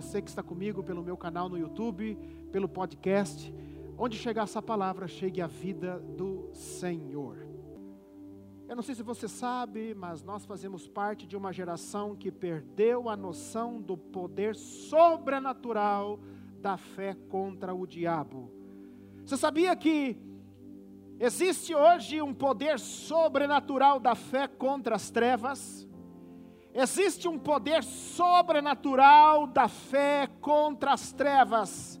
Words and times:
Você 0.00 0.22
que 0.22 0.30
está 0.30 0.42
comigo 0.42 0.82
pelo 0.82 1.02
meu 1.02 1.14
canal 1.14 1.46
no 1.46 1.58
YouTube, 1.58 2.18
pelo 2.50 2.66
podcast. 2.66 3.52
Onde 3.98 4.16
chegar 4.16 4.44
essa 4.44 4.62
palavra, 4.62 5.06
chegue 5.06 5.42
a 5.42 5.46
vida 5.46 5.98
do 5.98 6.48
Senhor. 6.54 7.36
Eu 8.66 8.74
não 8.74 8.82
sei 8.82 8.94
se 8.94 9.02
você 9.02 9.28
sabe, 9.28 9.94
mas 9.94 10.22
nós 10.22 10.46
fazemos 10.46 10.88
parte 10.88 11.26
de 11.26 11.36
uma 11.36 11.52
geração 11.52 12.16
que 12.16 12.32
perdeu 12.32 13.10
a 13.10 13.16
noção 13.16 13.78
do 13.78 13.94
poder 13.94 14.56
sobrenatural 14.56 16.18
da 16.62 16.78
fé 16.78 17.14
contra 17.28 17.74
o 17.74 17.86
diabo. 17.86 18.50
Você 19.26 19.36
sabia 19.36 19.76
que 19.76 20.16
existe 21.18 21.74
hoje 21.74 22.22
um 22.22 22.32
poder 22.32 22.78
sobrenatural 22.78 24.00
da 24.00 24.14
fé 24.14 24.48
contra 24.48 24.96
as 24.96 25.10
trevas? 25.10 25.86
Existe 26.72 27.26
um 27.26 27.38
poder 27.38 27.82
sobrenatural 27.82 29.46
da 29.46 29.66
fé 29.66 30.28
contra 30.40 30.92
as 30.92 31.12
trevas. 31.12 32.00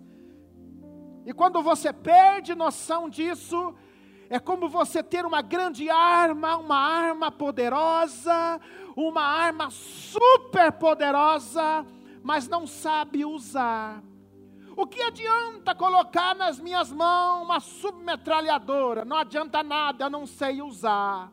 E 1.26 1.32
quando 1.32 1.62
você 1.62 1.92
perde 1.92 2.54
noção 2.54 3.08
disso, 3.08 3.74
é 4.28 4.38
como 4.38 4.68
você 4.68 5.02
ter 5.02 5.26
uma 5.26 5.42
grande 5.42 5.90
arma, 5.90 6.56
uma 6.56 6.78
arma 6.78 7.32
poderosa, 7.32 8.60
uma 8.96 9.22
arma 9.22 9.70
super 9.70 10.70
poderosa, 10.72 11.84
mas 12.22 12.48
não 12.48 12.66
sabe 12.66 13.24
usar. 13.24 14.02
O 14.76 14.86
que 14.86 15.02
adianta 15.02 15.74
colocar 15.74 16.34
nas 16.34 16.60
minhas 16.60 16.92
mãos 16.92 17.42
uma 17.42 17.58
submetralhadora? 17.58 19.04
Não 19.04 19.16
adianta 19.16 19.62
nada, 19.64 20.04
eu 20.04 20.10
não 20.10 20.26
sei 20.26 20.62
usar. 20.62 21.32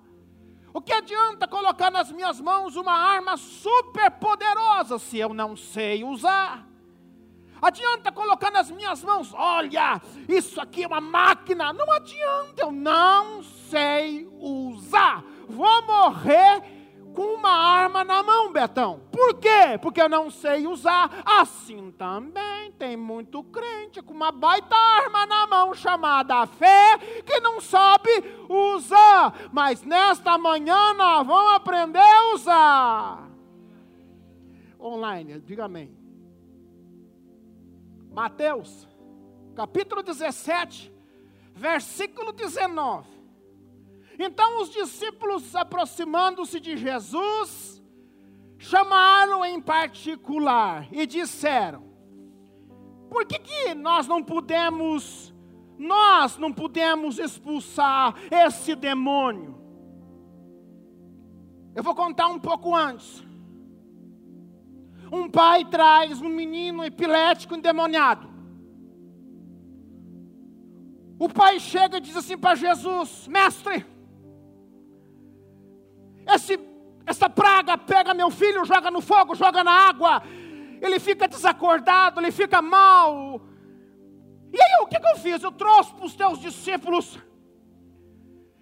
O 0.78 0.82
que 0.82 0.94
adianta 0.94 1.48
colocar 1.48 1.90
nas 1.90 2.12
minhas 2.12 2.40
mãos 2.40 2.76
uma 2.76 2.94
arma 2.94 3.36
super 3.36 4.12
poderosa 4.12 5.00
se 5.00 5.18
eu 5.18 5.34
não 5.34 5.56
sei 5.56 6.04
usar? 6.04 6.68
Adianta 7.60 8.12
colocar 8.12 8.52
nas 8.52 8.70
minhas 8.70 9.04
mãos, 9.04 9.34
olha, 9.34 10.00
isso 10.30 10.62
aqui 10.62 10.84
é 10.84 10.88
uma 10.88 11.02
máquina. 11.02 11.74
Não 11.74 11.92
adianta, 11.92 12.62
eu 12.62 12.72
não 12.72 13.42
sei 13.42 14.30
usar. 14.40 15.24
Vou 15.50 15.82
morrer 15.82 16.62
com 17.18 17.34
uma 17.34 17.50
arma 17.50 18.04
na 18.04 18.22
mão, 18.22 18.54
Betão. 18.54 19.02
Por 19.12 19.40
quê? 19.40 19.76
Porque 19.82 20.00
eu 20.00 20.08
não 20.08 20.30
sei 20.30 20.68
usar. 20.68 21.24
Assim 21.26 21.90
também 21.98 22.72
tem 22.74 22.96
muito 22.96 23.44
crente 23.46 24.04
com 24.04 24.14
uma 24.14 24.32
baita 24.32 24.76
arma 24.76 25.26
na 25.26 25.48
mão 25.48 25.74
chamada 25.74 26.46
fé 26.46 27.00
que 27.26 27.40
não 27.40 27.60
sabe 27.60 28.12
usar. 28.48 29.50
Mas 29.52 29.82
nesta 29.82 30.38
manhã 30.38 30.94
nós 30.94 31.26
vamos 31.26 31.54
aprender 31.56 31.98
a 31.98 32.34
usar. 32.36 33.32
Online, 34.80 35.40
diga 35.40 35.66
amém. 35.66 35.98
Mateus, 38.12 38.88
capítulo 39.56 40.04
17, 40.04 40.94
versículo 41.56 42.32
19. 42.32 43.17
Então 44.20 44.62
os 44.62 44.70
discípulos, 44.70 45.56
aproximando-se 45.56 46.60
de 46.60 46.76
Jesus, 46.76 47.82
chamaram 48.58 49.46
em 49.46 49.62
particular 49.62 50.88
e 50.92 51.06
disseram: 51.06 51.84
Por 53.10 53.26
que, 53.26 53.38
que 53.38 53.74
nós 53.76 54.08
não 54.08 54.24
podemos, 54.24 55.34
nós 55.78 56.38
não 56.38 56.52
podemos 56.52 57.20
expulsar 57.20 58.16
esse 58.32 58.76
demônio? 58.76 59.56
Eu 61.76 61.84
vou 61.84 61.94
contar 61.94 62.28
um 62.28 62.40
pouco 62.40 62.76
antes. 62.76 63.24
Um 65.12 65.30
pai 65.30 65.64
traz 65.64 66.20
um 66.22 66.28
menino 66.28 66.84
epilético 66.84 67.56
endemoniado. 67.56 68.28
O 71.20 71.30
pai 71.30 71.60
chega 71.60 71.98
e 71.98 72.02
diz 72.02 72.18
assim 72.18 72.36
para 72.36 72.56
Jesus: 72.56 73.28
Mestre, 73.28 73.86
esse, 76.28 76.60
essa 77.06 77.30
praga 77.30 77.78
pega 77.78 78.14
meu 78.14 78.30
filho, 78.30 78.66
joga 78.66 78.92
no 78.92 79.02
fogo, 79.02 79.36
joga 79.36 79.64
na 79.64 79.72
água, 79.72 80.22
ele 80.82 81.00
fica 81.00 81.28
desacordado, 81.28 82.20
ele 82.20 82.32
fica 82.32 82.62
mal. 82.62 83.42
E 84.54 84.62
aí 84.62 84.84
o 84.84 84.88
que, 84.88 85.00
que 85.00 85.08
eu 85.08 85.18
fiz? 85.18 85.42
Eu 85.42 85.52
trouxe 85.52 85.94
para 85.94 86.06
os 86.06 86.16
teus 86.16 86.40
discípulos, 86.40 87.18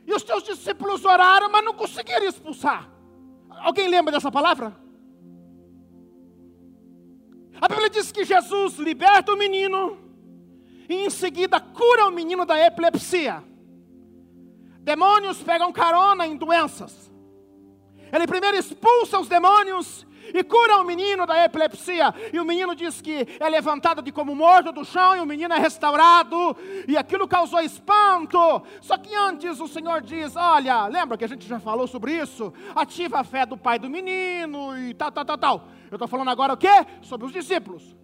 e 0.07 0.13
os 0.13 0.23
teus 0.23 0.43
discípulos 0.43 1.03
oraram, 1.03 1.49
mas 1.51 1.65
não 1.65 1.73
conseguiram 1.73 2.27
expulsar. 2.27 2.89
Alguém 3.49 3.87
lembra 3.87 4.11
dessa 4.11 4.31
palavra? 4.31 4.75
A 7.59 7.67
Bíblia 7.67 7.89
diz 7.89 8.11
que 8.11 8.23
Jesus 8.23 8.75
liberta 8.75 9.33
o 9.33 9.37
menino 9.37 9.97
e 10.87 11.05
em 11.05 11.09
seguida 11.09 11.59
cura 11.59 12.05
o 12.05 12.11
menino 12.11 12.45
da 12.45 12.59
epilepsia. 12.59 13.43
Demônios 14.81 15.41
pegam 15.41 15.71
carona 15.71 16.27
em 16.27 16.37
doenças. 16.37 17.11
Ele 18.11 18.27
primeiro 18.27 18.57
expulsa 18.57 19.19
os 19.19 19.27
demônios 19.27 20.05
e 20.33 20.43
cura 20.43 20.77
o 20.77 20.83
menino 20.83 21.25
da 21.25 21.43
epilepsia. 21.43 22.13
E 22.33 22.39
o 22.39 22.45
menino 22.45 22.75
diz 22.75 23.01
que 23.01 23.27
é 23.39 23.49
levantado 23.49 24.01
de 24.01 24.11
como 24.11 24.35
morto 24.35 24.71
do 24.71 24.85
chão, 24.85 25.15
e 25.15 25.19
o 25.19 25.25
menino 25.25 25.53
é 25.53 25.59
restaurado, 25.59 26.55
e 26.87 26.97
aquilo 26.97 27.27
causou 27.27 27.59
espanto. 27.59 28.37
Só 28.81 28.97
que 28.97 29.13
antes 29.15 29.59
o 29.59 29.67
Senhor 29.67 30.01
diz: 30.01 30.35
Olha, 30.35 30.87
lembra 30.87 31.17
que 31.17 31.25
a 31.25 31.27
gente 31.27 31.47
já 31.47 31.59
falou 31.59 31.87
sobre 31.87 32.13
isso? 32.13 32.53
Ativa 32.75 33.19
a 33.19 33.23
fé 33.23 33.45
do 33.45 33.57
pai 33.57 33.77
do 33.77 33.89
menino 33.89 34.77
e 34.77 34.93
tal, 34.93 35.11
tal, 35.11 35.25
tal, 35.25 35.37
tal. 35.37 35.67
Eu 35.91 35.95
estou 35.95 36.07
falando 36.07 36.29
agora 36.29 36.53
o 36.53 36.57
quê? 36.57 36.85
Sobre 37.01 37.25
os 37.27 37.33
discípulos. 37.33 37.95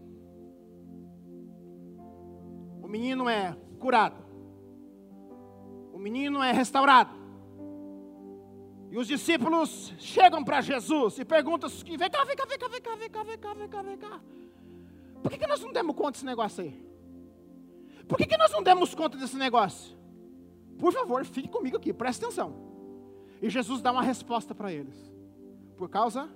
O 2.81 2.87
menino 2.87 3.29
é 3.29 3.55
curado, 3.79 4.21
o 5.93 5.97
menino 5.97 6.43
é 6.43 6.51
restaurado. 6.51 7.20
E 8.91 8.97
os 8.97 9.07
discípulos 9.07 9.93
chegam 9.97 10.43
para 10.43 10.59
Jesus 10.59 11.17
e 11.17 11.23
perguntam: 11.23 11.69
vem 11.69 11.97
cá, 12.09 12.25
vem 12.25 12.35
cá, 12.35 12.45
vem 12.45 12.57
cá, 12.57 12.67
vem 12.67 12.81
cá, 12.81 12.95
vem 12.95 13.09
cá, 13.09 13.23
vem 13.23 13.37
cá, 13.37 13.53
vem 13.53 13.69
cá, 13.69 13.81
vem 13.81 13.97
cá. 13.97 14.21
Por 15.23 15.31
que, 15.31 15.37
que 15.37 15.47
nós 15.47 15.61
não 15.61 15.71
demos 15.71 15.95
conta 15.95 16.11
desse 16.11 16.25
negócio 16.25 16.61
aí? 16.61 16.91
Por 18.05 18.17
que, 18.17 18.25
que 18.27 18.35
nós 18.35 18.51
não 18.51 18.61
demos 18.61 18.93
conta 18.93 19.17
desse 19.17 19.37
negócio? 19.37 19.97
Por 20.77 20.91
favor, 20.91 21.23
fique 21.23 21.47
comigo 21.47 21.77
aqui, 21.77 21.93
preste 21.93 22.25
atenção. 22.25 22.53
E 23.41 23.49
Jesus 23.49 23.81
dá 23.81 23.93
uma 23.93 24.03
resposta 24.03 24.53
para 24.53 24.73
eles. 24.73 24.97
Por 25.77 25.87
causa, 25.87 26.29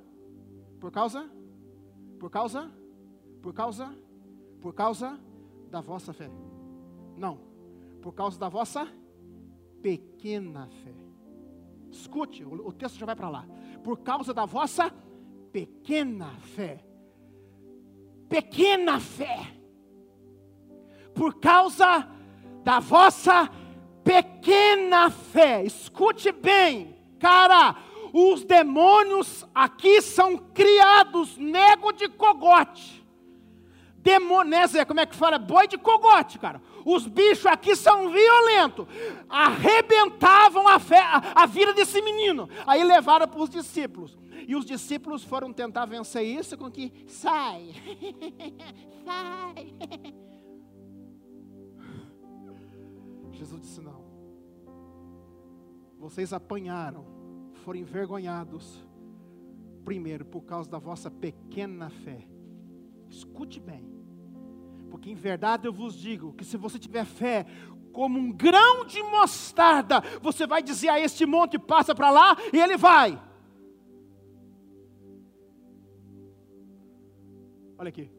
por 0.79 0.91
causa, 0.91 1.29
por 2.17 2.29
causa, 2.29 2.71
por 3.41 3.53
causa, 3.53 3.93
por 4.61 4.73
causa 4.73 5.19
da 5.69 5.81
vossa 5.81 6.13
fé. 6.13 6.29
Não, 7.17 7.37
por 8.01 8.13
causa 8.13 8.39
da 8.39 8.47
vossa 8.47 8.87
pequena 9.81 10.69
fé. 10.83 11.04
Escute, 11.95 12.43
o, 12.43 12.71
texto 12.71 12.97
já 12.97 13.05
vai 13.05 13.15
para 13.15 13.29
lá. 13.29 13.45
Por 13.83 13.99
causa 13.99 14.33
da 14.33 14.45
vossa 14.45 14.93
pequena 15.51 16.29
fé. 16.55 16.85
Pequena 18.27 18.99
fé. 18.99 19.53
Por 21.13 21.39
causa 21.39 22.07
da 22.63 22.79
vossa 22.79 23.49
pequena 24.03 25.09
fé. 25.09 25.63
Escute 25.63 26.31
bem, 26.31 26.95
cara. 27.19 27.75
Os 28.13 28.43
demônios 28.43 29.45
aqui 29.53 30.01
são 30.01 30.37
criados, 30.37 31.37
nego 31.37 31.91
de 31.91 32.07
cogote. 32.09 33.04
Demônio, 34.05 34.85
como 34.85 34.99
é 34.99 35.05
que 35.07 35.15
fala? 35.15 35.39
Boi 35.39 35.67
de 35.67 35.79
cogote, 35.79 36.37
cara. 36.37 36.61
Os 36.85 37.07
bichos 37.07 37.47
aqui 37.47 37.75
são 37.75 38.11
violentos. 38.11 38.85
Arrebentavam 39.27 40.67
a, 40.67 40.77
fé, 40.77 40.99
a, 40.99 41.41
a 41.41 41.45
vida 41.47 41.73
desse 41.73 41.99
menino. 42.03 42.47
Aí 42.67 42.83
levaram 42.83 43.27
para 43.27 43.41
os 43.41 43.49
discípulos. 43.49 44.15
E 44.47 44.55
os 44.55 44.63
discípulos 44.63 45.23
foram 45.23 45.51
tentar 45.51 45.87
vencer 45.87 46.23
isso 46.23 46.55
com 46.55 46.69
que 46.69 46.93
sai, 47.07 47.73
sai. 49.03 49.73
Jesus 53.33 53.59
disse: 53.59 53.81
não. 53.81 54.05
Vocês 55.97 56.31
apanharam, 56.31 57.07
foram 57.63 57.79
envergonhados, 57.79 58.87
primeiro 59.83 60.23
por 60.25 60.41
causa 60.41 60.69
da 60.69 60.77
vossa 60.77 61.09
pequena 61.09 61.89
fé. 61.89 62.27
Escute 63.09 63.59
bem. 63.59 63.94
Porque 64.89 65.09
em 65.09 65.15
verdade 65.15 65.67
eu 65.67 65.73
vos 65.73 65.95
digo 65.95 66.33
que 66.33 66.45
se 66.45 66.57
você 66.57 66.79
tiver 66.79 67.05
fé 67.05 67.45
como 67.91 68.19
um 68.19 68.31
grão 68.31 68.85
de 68.85 69.01
mostarda, 69.03 70.01
você 70.21 70.45
vai 70.45 70.61
dizer 70.61 70.89
a 70.89 70.99
este 70.99 71.25
monte: 71.25 71.57
passa 71.57 71.95
para 71.95 72.11
lá, 72.11 72.35
e 72.51 72.59
ele 72.59 72.77
vai. 72.77 73.21
Olha 77.77 77.89
aqui. 77.89 78.09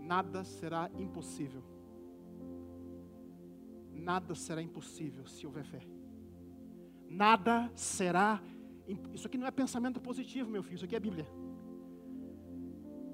Nada 0.00 0.44
será 0.44 0.90
impossível. 0.98 1.62
Nada 3.92 4.34
será 4.34 4.60
impossível 4.60 5.26
se 5.26 5.46
houver 5.46 5.64
fé. 5.64 5.80
Nada 7.08 7.70
será 7.74 8.42
Isso 9.12 9.26
aqui 9.26 9.38
não 9.38 9.46
é 9.46 9.50
pensamento 9.50 10.00
positivo, 10.00 10.50
meu 10.50 10.62
filho, 10.62 10.76
isso 10.76 10.84
aqui 10.84 10.96
é 10.96 11.00
Bíblia. 11.00 11.26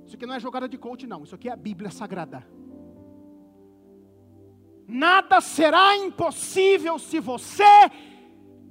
Isso 0.07 0.15
aqui 0.15 0.25
não 0.25 0.35
é 0.35 0.41
jogada 0.41 0.69
de 0.69 0.79
coach, 0.79 1.07
não. 1.07 1.25
Isso 1.25 1.35
aqui 1.35 1.49
é 1.49 1.53
a 1.53 1.57
Bíblia 1.57 1.91
Sagrada. 1.91 2.47
Nada 4.87 5.41
será 5.41 5.97
impossível 5.97 6.97
se 6.99 7.19
você 7.19 7.65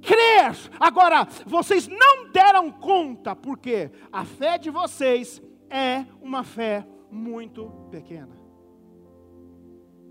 crer. 0.00 0.56
Agora, 0.80 1.28
vocês 1.44 1.86
não 1.86 2.30
deram 2.30 2.72
conta, 2.72 3.36
porque 3.36 3.90
a 4.10 4.24
fé 4.24 4.56
de 4.56 4.70
vocês 4.70 5.42
é 5.68 6.06
uma 6.22 6.42
fé 6.42 6.86
muito 7.10 7.66
pequena. 7.90 8.34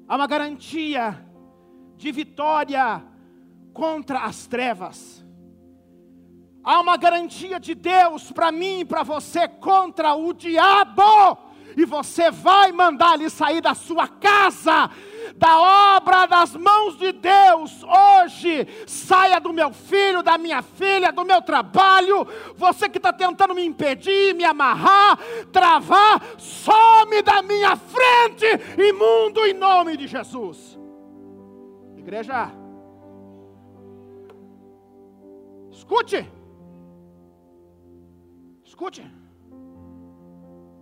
Há 0.08 0.16
uma 0.16 0.28
garantia 0.28 1.26
de 1.96 2.12
vitória 2.12 3.04
contra 3.74 4.20
as 4.20 4.46
trevas. 4.46 5.25
Há 6.66 6.82
uma 6.82 6.98
garantia 6.98 7.60
de 7.60 7.76
Deus 7.76 8.32
para 8.32 8.52
mim 8.52 8.80
e 8.80 8.86
para 8.86 9.04
você 9.04 9.48
contra 9.48 10.16
o 10.16 10.34
diabo. 10.34 11.38
E 11.78 11.86
você 11.86 12.32
vai 12.32 12.72
mandar 12.72 13.14
ele 13.14 13.30
sair 13.30 13.62
da 13.62 13.76
sua 13.76 14.08
casa, 14.08 14.90
da 15.36 15.96
obra 15.98 16.26
das 16.26 16.56
mãos 16.56 16.98
de 16.98 17.12
Deus, 17.12 17.84
hoje. 17.84 18.68
Saia 18.88 19.40
do 19.40 19.54
meu 19.54 19.72
filho, 19.72 20.24
da 20.24 20.40
minha 20.40 20.64
filha, 20.64 21.12
do 21.12 21.24
meu 21.24 21.40
trabalho. 21.40 22.26
Você 22.56 22.90
que 22.90 22.98
está 22.98 23.14
tentando 23.14 23.54
me 23.54 23.64
impedir, 23.64 24.34
me 24.34 24.44
amarrar, 24.44 25.20
travar, 25.52 26.20
some 26.40 27.22
da 27.22 27.44
minha 27.44 27.76
frente, 27.76 28.48
imundo, 28.82 29.46
em 29.46 29.54
nome 29.54 29.98
de 29.98 30.08
Jesus. 30.08 30.80
Igreja, 31.96 32.52
escute. 35.72 36.35
Escute. 38.76 39.10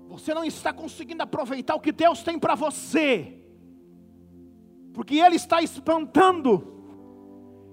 Você 0.07 0.33
não 0.33 0.43
está 0.43 0.73
conseguindo 0.73 1.21
aproveitar 1.21 1.75
o 1.75 1.79
que 1.79 1.91
Deus 1.91 2.23
tem 2.23 2.39
para 2.39 2.55
você. 2.55 3.39
Porque 4.95 5.17
Ele 5.17 5.35
está 5.35 5.61
espantando. 5.61 6.51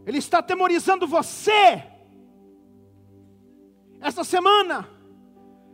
Ele 0.05 0.19
está 0.19 0.40
atemorizando 0.40 1.06
você. 1.06 1.82
Essa 3.99 4.22
semana, 4.22 4.87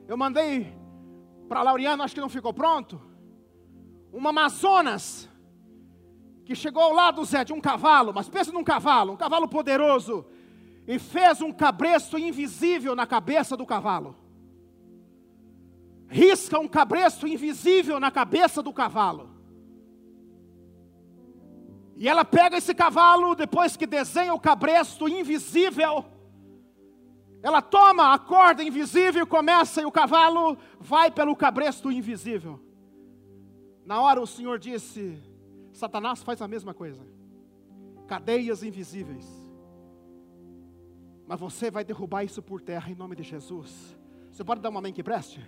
eu 0.07 0.17
mandei 0.17 0.73
para 1.49 1.65
Laureano, 1.65 2.05
acho 2.05 2.15
que 2.15 2.21
não 2.21 2.29
ficou 2.29 2.55
pronto, 2.55 3.01
uma 4.13 4.31
Amazonas, 4.31 5.29
que 6.45 6.55
chegou 6.55 6.85
ao 6.85 6.93
lado, 6.93 7.25
Zé, 7.25 7.43
de 7.45 7.53
um 7.53 7.61
cavalo, 7.61 8.15
mas 8.15 8.29
pensa 8.29 8.53
num 8.53 8.63
cavalo, 8.63 9.15
um 9.15 9.17
cavalo 9.17 9.49
poderoso, 9.49 10.25
e 10.87 11.01
fez 11.01 11.41
um 11.41 11.53
cabresto 11.53 12.17
invisível 12.17 12.95
na 12.95 13.09
cabeça 13.09 13.57
do 13.57 13.67
cavalo 13.67 14.26
risca 16.09 16.59
um 16.59 16.69
cabresto 16.69 17.27
invisível 17.27 17.99
na 17.99 18.11
cabeça 18.11 18.63
do 18.63 18.73
cavalo. 18.73 19.31
E 21.97 22.09
ela 22.09 22.25
pega 22.25 22.59
esse 22.59 22.75
cavalo, 22.75 23.35
depois 23.35 23.77
que 23.77 23.87
desenha 23.87 24.35
o 24.35 24.41
cabresto 24.41 25.09
invisível, 25.09 26.05
ela 27.43 27.63
toma 27.63 28.13
a 28.13 28.19
corda 28.19 28.63
invisível 28.63 29.27
começa, 29.27 29.81
e 29.81 29.87
o 29.87 29.93
cavalo 29.93 30.59
vai 30.79 31.11
pelo 31.11 31.35
cabresto 31.35 31.91
invisível. 31.91 32.61
Na 33.85 34.01
hora 34.01 34.21
o 34.21 34.27
Senhor 34.27 34.59
disse: 34.59 35.23
Satanás 35.73 36.23
faz 36.23 36.43
a 36.43 36.49
mesma 36.49 36.75
coisa, 36.75 37.01
cadeias 38.07 38.63
invisíveis. 38.63 39.27
Mas 41.27 41.41
você 41.41 41.71
vai 41.71 41.85
derrubar 41.85 42.25
isso 42.25 42.43
por 42.43 42.61
terra 42.61 42.91
em 42.91 42.95
nome 42.95 43.17
de 43.17 43.23
Jesus. 43.23 43.97
Você 44.31 44.45
pode 44.45 44.61
dar 44.61 44.69
uma 44.69 44.79
amém 44.81 44.93
que 44.93 45.03
preste? 45.03 45.41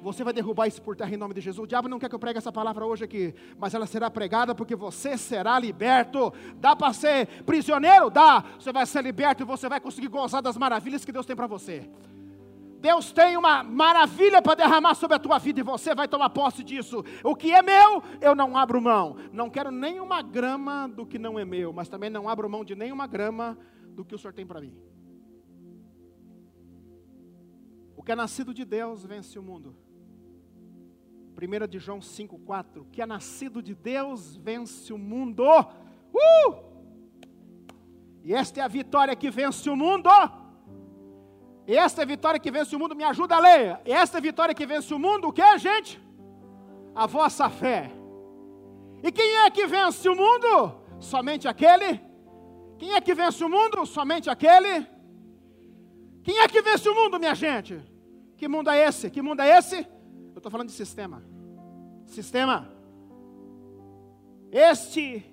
Você 0.00 0.22
vai 0.22 0.32
derrubar 0.32 0.66
isso 0.66 0.80
por 0.80 0.94
terra 0.94 1.12
em 1.12 1.16
nome 1.16 1.34
de 1.34 1.40
Jesus. 1.40 1.64
O 1.64 1.66
diabo 1.66 1.88
não 1.88 1.98
quer 1.98 2.08
que 2.08 2.14
eu 2.14 2.18
pregue 2.18 2.38
essa 2.38 2.52
palavra 2.52 2.86
hoje 2.86 3.04
aqui, 3.04 3.34
mas 3.58 3.74
ela 3.74 3.86
será 3.86 4.10
pregada 4.10 4.54
porque 4.54 4.76
você 4.76 5.18
será 5.18 5.58
liberto. 5.58 6.32
Dá 6.56 6.76
para 6.76 6.92
ser 6.92 7.26
prisioneiro? 7.44 8.08
Dá. 8.10 8.44
Você 8.58 8.72
vai 8.72 8.86
ser 8.86 9.02
liberto 9.02 9.42
e 9.42 9.46
você 9.46 9.68
vai 9.68 9.80
conseguir 9.80 10.08
gozar 10.08 10.40
das 10.40 10.56
maravilhas 10.56 11.04
que 11.04 11.12
Deus 11.12 11.26
tem 11.26 11.34
para 11.34 11.46
você. 11.46 11.90
Deus 12.80 13.10
tem 13.10 13.36
uma 13.36 13.64
maravilha 13.64 14.40
para 14.40 14.54
derramar 14.54 14.94
sobre 14.94 15.16
a 15.16 15.18
tua 15.18 15.38
vida 15.38 15.60
e 15.60 15.64
você 15.64 15.94
vai 15.94 16.06
tomar 16.06 16.30
posse 16.30 16.62
disso. 16.62 17.04
O 17.24 17.34
que 17.34 17.52
é 17.52 17.60
meu, 17.60 18.02
eu 18.20 18.36
não 18.36 18.56
abro 18.56 18.80
mão. 18.80 19.16
Não 19.32 19.50
quero 19.50 19.70
nenhuma 19.70 20.22
grama 20.22 20.88
do 20.88 21.04
que 21.04 21.18
não 21.18 21.38
é 21.38 21.44
meu, 21.44 21.72
mas 21.72 21.88
também 21.88 22.08
não 22.08 22.28
abro 22.28 22.48
mão 22.48 22.64
de 22.64 22.76
nenhuma 22.76 23.06
grama 23.06 23.58
do 23.88 24.04
que 24.04 24.14
o 24.14 24.18
Senhor 24.18 24.32
tem 24.32 24.46
para 24.46 24.60
mim. 24.60 24.76
O 27.96 28.02
que 28.02 28.12
é 28.12 28.14
nascido 28.14 28.54
de 28.54 28.64
Deus 28.64 29.04
vence 29.04 29.36
o 29.36 29.42
mundo. 29.42 29.74
1 31.40 31.68
de 31.68 31.78
João 31.78 32.00
5,4, 32.00 32.86
que 32.90 33.00
é 33.00 33.06
nascido 33.06 33.62
de 33.62 33.74
Deus, 33.74 34.36
vence 34.36 34.92
o 34.92 34.98
mundo. 34.98 35.44
Uh! 36.12 36.68
E 38.24 38.34
esta 38.34 38.60
é 38.60 38.62
a 38.64 38.68
vitória 38.68 39.14
que 39.14 39.30
vence 39.30 39.70
o 39.70 39.76
mundo. 39.76 40.10
E 41.66 41.76
esta 41.76 42.02
é 42.02 42.04
a 42.04 42.06
vitória 42.06 42.40
que 42.40 42.50
vence 42.50 42.74
o 42.74 42.78
mundo, 42.78 42.96
me 42.96 43.04
ajuda 43.04 43.36
a 43.36 43.40
ler. 43.40 43.80
E 43.84 43.92
esta 43.92 44.16
é 44.16 44.18
a 44.18 44.22
vitória 44.22 44.54
que 44.54 44.66
vence 44.66 44.92
o 44.92 44.98
mundo, 44.98 45.28
o 45.28 45.32
que 45.32 45.58
gente? 45.58 46.00
A 46.94 47.06
vossa 47.06 47.48
fé. 47.48 47.92
E 49.02 49.12
quem 49.12 49.36
é 49.44 49.50
que 49.50 49.66
vence 49.66 50.08
o 50.08 50.16
mundo? 50.16 50.74
Somente 50.98 51.46
aquele. 51.46 52.00
Quem 52.78 52.94
é 52.94 53.00
que 53.00 53.14
vence 53.14 53.44
o 53.44 53.48
mundo? 53.48 53.86
Somente 53.86 54.28
aquele. 54.28 54.86
Quem 56.24 56.38
é 56.40 56.48
que 56.48 56.60
vence 56.60 56.88
o 56.88 56.94
mundo, 56.94 57.18
minha 57.18 57.34
gente? 57.34 57.80
Que 58.36 58.48
mundo 58.48 58.70
é 58.70 58.88
esse? 58.88 59.08
Que 59.08 59.22
mundo 59.22 59.40
é 59.40 59.56
esse? 59.56 59.86
Eu 60.38 60.40
estou 60.40 60.52
falando 60.52 60.68
de 60.68 60.74
sistema. 60.74 61.20
Sistema. 62.06 62.70
Este 64.52 65.24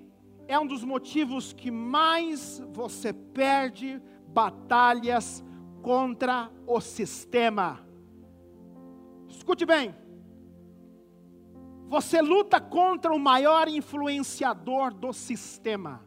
é 0.48 0.58
um 0.58 0.66
dos 0.66 0.82
motivos 0.82 1.52
que 1.52 1.70
mais 1.70 2.60
você 2.72 3.12
perde 3.12 4.02
batalhas 4.26 5.44
contra 5.80 6.50
o 6.66 6.80
sistema. 6.80 7.86
Escute 9.28 9.64
bem. 9.64 9.94
Você 11.86 12.20
luta 12.20 12.60
contra 12.60 13.14
o 13.14 13.18
maior 13.20 13.68
influenciador 13.68 14.92
do 14.92 15.12
sistema. 15.12 16.04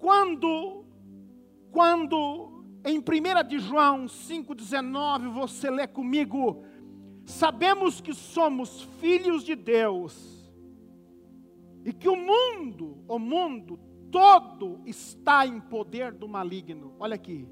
Quando, 0.00 0.84
quando 1.70 2.64
em 2.84 2.98
1 2.98 3.48
de 3.48 3.60
João 3.60 4.06
5,19 4.06 5.32
você 5.32 5.70
lê 5.70 5.86
comigo, 5.86 6.64
sabemos 7.24 8.00
que 8.00 8.14
somos 8.14 8.82
filhos 9.00 9.44
de 9.44 9.54
Deus 9.54 10.34
e 11.84 11.92
que 11.92 12.08
o 12.08 12.16
mundo, 12.16 13.04
o 13.06 13.18
mundo 13.18 13.78
todo 14.10 14.80
está 14.86 15.46
em 15.46 15.60
poder 15.60 16.12
do 16.12 16.28
maligno. 16.28 16.94
Olha 16.98 17.14
aqui. 17.14 17.48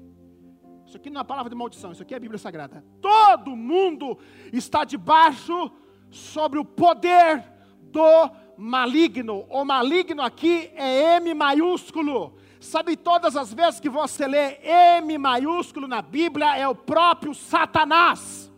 Isso 0.85 0.97
aqui 0.97 1.09
não 1.09 1.21
é 1.21 1.23
palavra 1.23 1.49
de 1.49 1.55
maldição, 1.55 1.91
isso 1.91 2.03
aqui 2.03 2.13
é 2.13 2.17
a 2.17 2.19
Bíblia 2.19 2.37
Sagrada. 2.37 2.83
Todo 3.01 3.55
mundo 3.55 4.17
está 4.51 4.83
debaixo 4.83 5.71
sobre 6.09 6.59
o 6.59 6.65
poder 6.65 7.43
do 7.81 8.29
maligno. 8.57 9.45
O 9.49 9.65
maligno 9.65 10.21
aqui 10.21 10.71
é 10.75 11.17
M 11.17 11.33
maiúsculo. 11.33 12.35
Sabe, 12.59 12.95
todas 12.95 13.35
as 13.35 13.53
vezes 13.53 13.79
que 13.79 13.89
você 13.89 14.25
lê 14.25 14.57
M 14.97 15.17
maiúsculo 15.17 15.87
na 15.87 16.01
Bíblia, 16.01 16.55
é 16.55 16.67
o 16.67 16.75
próprio 16.75 17.33
Satanás. 17.33 18.52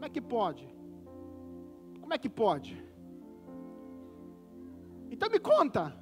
Como 0.00 0.06
é 0.06 0.08
que 0.08 0.20
pode? 0.22 0.66
Como 2.00 2.14
é 2.14 2.16
que 2.16 2.28
pode? 2.30 2.82
Então 5.10 5.28
me 5.28 5.38
conta, 5.38 5.94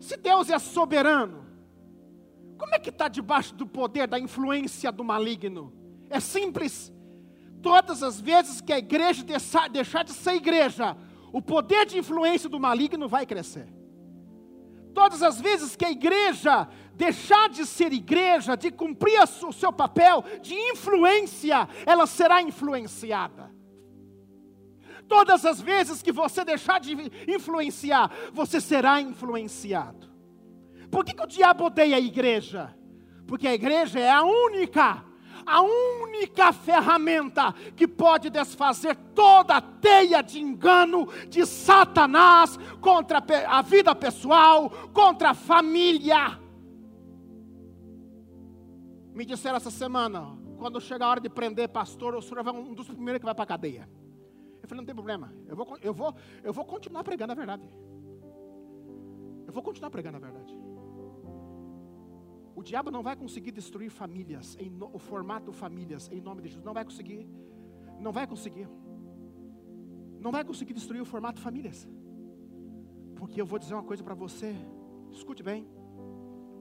se 0.00 0.16
Deus 0.16 0.50
é 0.50 0.58
soberano, 0.58 1.46
como 2.58 2.74
é 2.74 2.80
que 2.80 2.90
está 2.90 3.06
debaixo 3.06 3.54
do 3.54 3.64
poder, 3.64 4.08
da 4.08 4.18
influência 4.18 4.90
do 4.90 5.04
maligno? 5.04 5.72
É 6.10 6.18
simples. 6.18 6.92
Todas 7.62 8.02
as 8.02 8.20
vezes 8.20 8.60
que 8.60 8.72
a 8.72 8.78
igreja 8.78 9.22
deixar, 9.22 10.02
de 10.02 10.12
ser 10.12 10.34
igreja, 10.34 10.96
o 11.32 11.40
poder 11.40 11.86
de 11.86 11.98
influência 11.98 12.48
do 12.48 12.58
maligno 12.58 13.08
vai 13.08 13.24
crescer. 13.24 13.68
Todas 14.92 15.22
as 15.22 15.40
vezes 15.40 15.76
que 15.76 15.84
a 15.84 15.90
igreja 15.92 16.68
deixar 17.00 17.48
de 17.48 17.64
ser 17.64 17.94
igreja, 17.94 18.54
de 18.58 18.70
cumprir 18.70 19.18
o 19.22 19.52
seu 19.54 19.72
papel 19.72 20.22
de 20.42 20.54
influência, 20.54 21.66
ela 21.86 22.06
será 22.06 22.42
influenciada. 22.42 23.50
Todas 25.08 25.46
as 25.46 25.62
vezes 25.62 26.02
que 26.02 26.12
você 26.12 26.44
deixar 26.44 26.78
de 26.78 26.92
influenciar, 27.26 28.12
você 28.34 28.60
será 28.60 29.00
influenciado. 29.00 30.10
Por 30.90 31.02
que, 31.02 31.14
que 31.14 31.22
o 31.22 31.26
diabo 31.26 31.64
odeia 31.64 31.96
a 31.96 32.00
igreja? 32.00 32.76
Porque 33.26 33.48
a 33.48 33.54
igreja 33.54 33.98
é 33.98 34.10
a 34.10 34.22
única 34.22 35.02
a 35.46 35.62
única 35.62 36.52
ferramenta 36.52 37.54
que 37.74 37.88
pode 37.88 38.28
desfazer 38.28 38.94
toda 39.14 39.56
a 39.56 39.60
teia 39.60 40.22
de 40.22 40.38
engano 40.38 41.08
de 41.28 41.46
Satanás 41.46 42.58
contra 42.78 43.24
a 43.48 43.62
vida 43.62 43.94
pessoal, 43.94 44.68
contra 44.92 45.30
a 45.30 45.34
família. 45.34 46.38
Me 49.14 49.24
disseram 49.24 49.56
essa 49.56 49.70
semana, 49.70 50.38
quando 50.58 50.80
chegar 50.80 51.06
a 51.06 51.10
hora 51.10 51.20
de 51.20 51.28
prender 51.28 51.68
pastor, 51.68 52.14
o 52.14 52.22
senhor 52.22 52.46
é 52.46 52.50
um 52.50 52.74
dos 52.74 52.86
primeiros 52.86 53.18
que 53.18 53.24
vai 53.24 53.34
para 53.34 53.44
a 53.44 53.46
cadeia. 53.46 53.88
Eu 54.62 54.68
falei, 54.68 54.80
não 54.80 54.86
tem 54.86 54.94
problema, 54.94 55.32
eu 55.48 55.56
vou, 55.56 55.78
eu, 55.80 55.92
vou, 55.92 56.14
eu 56.42 56.52
vou 56.52 56.64
continuar 56.64 57.02
pregando 57.02 57.32
a 57.32 57.34
verdade. 57.34 57.68
Eu 59.46 59.52
vou 59.52 59.62
continuar 59.62 59.90
pregando 59.90 60.18
a 60.18 60.20
verdade. 60.20 60.54
O 62.54 62.62
diabo 62.62 62.90
não 62.90 63.02
vai 63.02 63.16
conseguir 63.16 63.52
destruir 63.52 63.90
famílias, 63.90 64.56
em 64.60 64.68
no, 64.68 64.94
o 64.94 64.98
formato 64.98 65.52
famílias, 65.52 66.08
em 66.12 66.20
nome 66.20 66.42
de 66.42 66.48
Jesus. 66.48 66.64
Não 66.64 66.74
vai 66.74 66.84
conseguir. 66.84 67.26
Não 67.98 68.12
vai 68.12 68.26
conseguir. 68.26 68.68
Não 70.20 70.30
vai 70.30 70.44
conseguir 70.44 70.74
destruir 70.74 71.00
o 71.00 71.06
formato 71.06 71.40
famílias. 71.40 71.88
Porque 73.16 73.40
eu 73.40 73.46
vou 73.46 73.58
dizer 73.58 73.74
uma 73.74 73.82
coisa 73.82 74.04
para 74.04 74.14
você. 74.14 74.54
Escute 75.10 75.42
bem. 75.42 75.66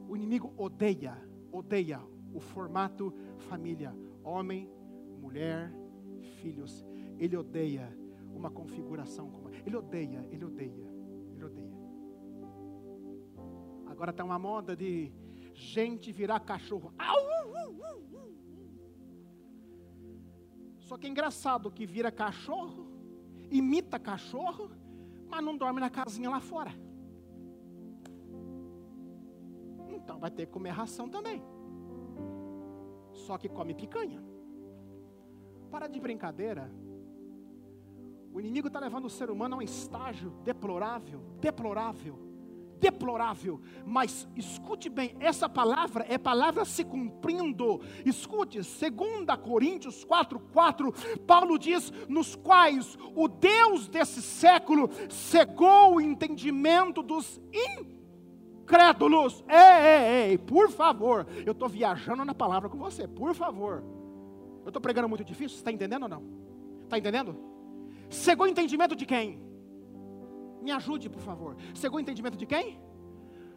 O 0.08 0.16
inimigo 0.16 0.54
odeia, 0.58 1.16
odeia 1.52 2.00
o 2.34 2.40
formato 2.40 3.14
família. 3.38 3.96
Homem, 4.24 4.70
mulher, 5.20 5.74
filhos. 6.42 6.86
Ele 7.18 7.36
odeia 7.36 7.98
uma 8.34 8.50
configuração 8.50 9.30
como. 9.30 9.50
Ele 9.50 9.76
odeia, 9.76 10.28
ele 10.32 10.46
odeia, 10.46 10.94
ele 11.34 11.44
odeia. 11.44 11.80
Agora 13.88 14.12
está 14.12 14.24
uma 14.24 14.40
moda 14.40 14.76
de 14.76 15.12
gente 15.54 16.12
virar 16.12 16.40
cachorro. 16.40 16.94
Só 20.80 20.98
que 20.98 21.06
é 21.06 21.10
engraçado 21.10 21.70
que 21.70 21.86
vira 21.86 22.12
cachorro, 22.12 22.88
imita 23.52 24.00
cachorro, 24.00 24.72
mas 25.28 25.44
não 25.44 25.56
dorme 25.56 25.80
na 25.80 25.90
casinha 25.90 26.30
lá 26.30 26.40
fora. 26.40 26.74
Então 29.90 30.18
vai 30.20 30.32
ter 30.32 30.48
que 30.48 30.52
comer 30.52 30.72
ração 30.72 31.08
também. 31.08 31.44
Só 33.26 33.38
que 33.38 33.50
come 33.50 33.74
picanha. 33.74 34.22
Para 35.70 35.88
de 35.88 36.00
brincadeira. 36.00 36.72
O 38.32 38.40
inimigo 38.40 38.68
está 38.68 38.80
levando 38.80 39.06
o 39.06 39.10
ser 39.10 39.30
humano 39.30 39.56
a 39.56 39.58
um 39.60 39.62
estágio 39.62 40.30
deplorável, 40.44 41.22
deplorável 41.40 42.30
deplorável. 42.80 43.60
Mas 43.86 44.28
escute 44.36 44.90
bem, 44.90 45.16
essa 45.20 45.50
palavra 45.50 46.06
é 46.08 46.18
palavra 46.18 46.66
se 46.66 46.84
cumprindo. 46.84 47.82
Escute, 48.06 48.60
2 48.60 49.38
Coríntios 49.44 50.06
4:4, 50.06 50.94
Paulo 51.28 51.60
diz: 51.60 51.92
"Nos 52.08 52.36
quais 52.36 52.98
o 53.16 53.28
Deus 53.28 53.88
desse 53.88 54.22
século 54.22 54.90
cegou 55.10 55.96
o 55.96 56.02
entendimento 56.02 57.04
dos 57.04 57.40
incrédulos". 57.48 57.99
Ei, 59.48 59.56
ei, 59.58 60.30
ei, 60.32 60.38
por 60.38 60.70
favor. 60.70 61.26
Eu 61.46 61.54
estou 61.54 61.68
viajando 61.68 62.24
na 62.24 62.34
palavra 62.34 62.70
com 62.70 62.78
você, 62.78 63.08
por 63.08 63.34
favor. 63.34 63.84
Eu 64.64 64.70
estou 64.70 64.82
pregando 64.82 65.10
muito 65.10 65.24
difícil, 65.24 65.58
está 65.58 65.72
entendendo 65.72 66.04
ou 66.04 66.10
não? 66.10 66.24
Está 66.84 66.98
entendendo? 66.98 67.36
Cegou 68.10 68.46
o 68.46 68.50
entendimento 68.50 68.96
de 68.96 69.06
quem? 69.06 69.42
Me 70.62 70.72
ajude, 70.72 71.10
por 71.10 71.22
favor. 71.22 71.56
Segundo 71.74 72.00
o 72.00 72.02
entendimento 72.02 72.38
de 72.38 72.46
quem? 72.46 72.80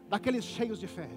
Daqueles 0.09 0.43
cheios 0.43 0.79
de 0.79 0.87
fé. 0.87 1.09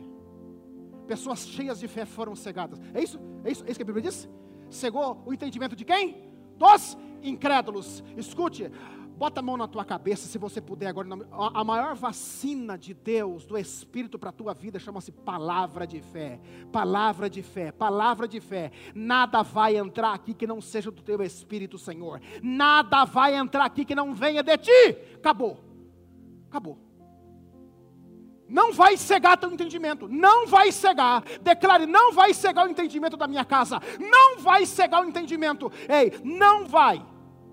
Pessoas 1.07 1.47
cheias 1.47 1.79
de 1.79 1.88
fé 1.88 2.05
foram 2.05 2.35
cegadas. 2.35 2.81
É 2.93 3.03
isso? 3.03 3.19
É 3.45 3.50
isso, 3.50 3.65
é 3.65 3.71
isso 3.71 3.79
que 3.79 3.83
a 3.83 3.87
Bíblia 3.87 4.03
diz? 4.03 4.29
Cegou 4.69 5.23
o 5.25 5.33
entendimento 5.33 5.76
de 5.76 5.85
quem? 5.85 6.29
Dos 6.59 6.99
incrédulos. 7.23 8.03
Escute, 8.17 8.71
bota 9.16 9.40
a 9.40 9.42
mão 9.42 9.56
na 9.56 9.66
tua 9.66 9.85
cabeça, 9.85 10.28
se 10.28 10.38
você 10.38 10.61
puder 10.61 10.88
agora. 10.88 11.08
A 11.54 11.64
maior 11.64 11.94
vacina 11.94 12.76
de 12.76 12.92
Deus, 12.92 13.46
do 13.46 13.56
Espírito 13.56 14.18
para 14.18 14.30
a 14.30 14.32
tua 14.32 14.52
vida, 14.52 14.78
chama-se 14.78 15.11
palavra 15.11 15.87
de 15.87 16.00
fé. 16.00 16.38
Palavra 16.70 17.28
de 17.28 17.42
fé, 17.42 17.73
palavra 17.73 18.28
de 18.28 18.40
fé. 18.40 18.70
Nada 18.94 19.42
vai 19.42 19.76
entrar 19.76 20.12
aqui 20.12 20.35
que 20.35 20.46
não 20.46 20.61
seja 20.61 20.90
do 20.90 21.02
teu 21.02 21.23
Espírito, 21.23 21.78
Senhor. 21.78 22.20
Nada 22.42 23.04
vai 23.04 23.35
entrar 23.35 23.64
aqui 23.64 23.85
que 23.85 23.94
não 23.94 24.14
venha 24.14 24.42
de 24.42 24.56
ti. 24.58 24.99
Acabou. 25.14 25.58
Acabou. 26.49 26.87
Não 28.49 28.73
vai 28.73 28.96
cegar 28.96 29.37
teu 29.37 29.50
entendimento, 29.50 30.08
não 30.08 30.46
vai 30.46 30.70
cegar. 30.70 31.25
Declare, 31.42 31.85
não 31.85 32.12
vai 32.12 32.32
cegar 32.32 32.66
o 32.66 32.70
entendimento 32.70 33.16
da 33.16 33.26
minha 33.26 33.44
casa, 33.44 33.80
não 33.99 34.38
vai 34.38 34.64
cegar 34.64 35.02
o 35.02 35.08
entendimento. 35.08 35.70
Ei, 35.88 36.12
não 36.23 36.64
vai, 36.64 37.04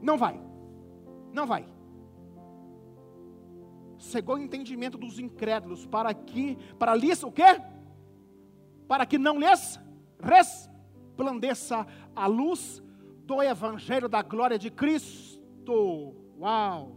não 0.02 0.18
vai, 0.18 0.40
não 1.34 1.46
vai. 1.48 1.68
Cegou 3.98 4.36
o 4.36 4.40
entendimento 4.40 4.98
dos 4.98 5.18
incrédulos 5.20 5.86
para 5.86 6.14
que, 6.14 6.58
para 6.78 6.96
lhes 6.96 7.24
o 7.24 7.32
quê? 7.32 7.62
Para 8.88 9.06
que 9.06 9.18
não 9.18 9.40
lhes 9.40 9.80
resplandeça 10.20 11.88
a 12.16 12.28
luz 12.28 12.84
do 13.26 13.42
evangelho 13.42 14.08
da 14.08 14.22
glória 14.22 14.60
de 14.60 14.70
Cristo. 14.70 16.14
Uau! 16.40 16.92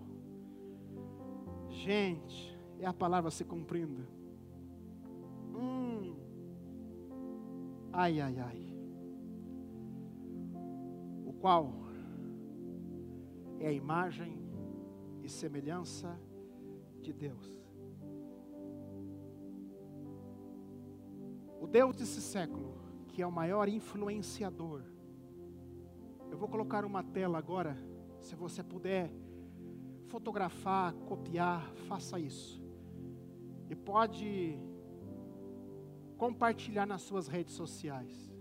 Gente, 1.69 2.59
é 2.81 2.87
a 2.87 2.93
palavra 2.93 3.31
se 3.31 3.45
cumprindo. 3.45 4.07
Hum. 5.55 6.17
Ai, 7.93 8.21
ai, 8.21 8.39
ai. 8.39 8.77
O 11.25 11.33
qual 11.33 11.86
é 13.67 13.71
a 13.71 13.73
imagem 13.73 14.39
e 15.25 15.29
semelhança 15.29 16.17
de 17.01 17.13
Deus. 17.13 17.45
O 21.61 21.67
Deus 21.67 21.97
desse 21.97 22.21
século, 22.21 22.79
que 23.09 23.21
é 23.21 23.27
o 23.27 23.33
maior 23.33 23.69
influenciador. 23.69 24.83
Eu 26.31 26.39
vou 26.39 26.49
colocar 26.49 26.85
uma 26.85 27.03
tela 27.03 27.39
agora, 27.39 27.77
se 28.21 28.37
você 28.37 28.63
puder 28.63 29.13
fotografar, 30.07 30.95
copiar, 31.11 31.69
faça 31.89 32.21
isso. 32.21 32.63
E 33.69 33.75
pode 33.75 34.61
compartilhar 36.17 36.87
nas 36.87 37.03
suas 37.03 37.27
redes 37.27 37.55
sociais. 37.55 38.33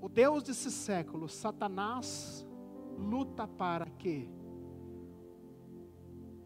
O 0.00 0.08
Deus 0.08 0.42
desse 0.42 0.70
século, 0.70 1.28
Satanás, 1.28 2.46
luta 3.00 3.48
para 3.48 3.86
que 3.86 4.28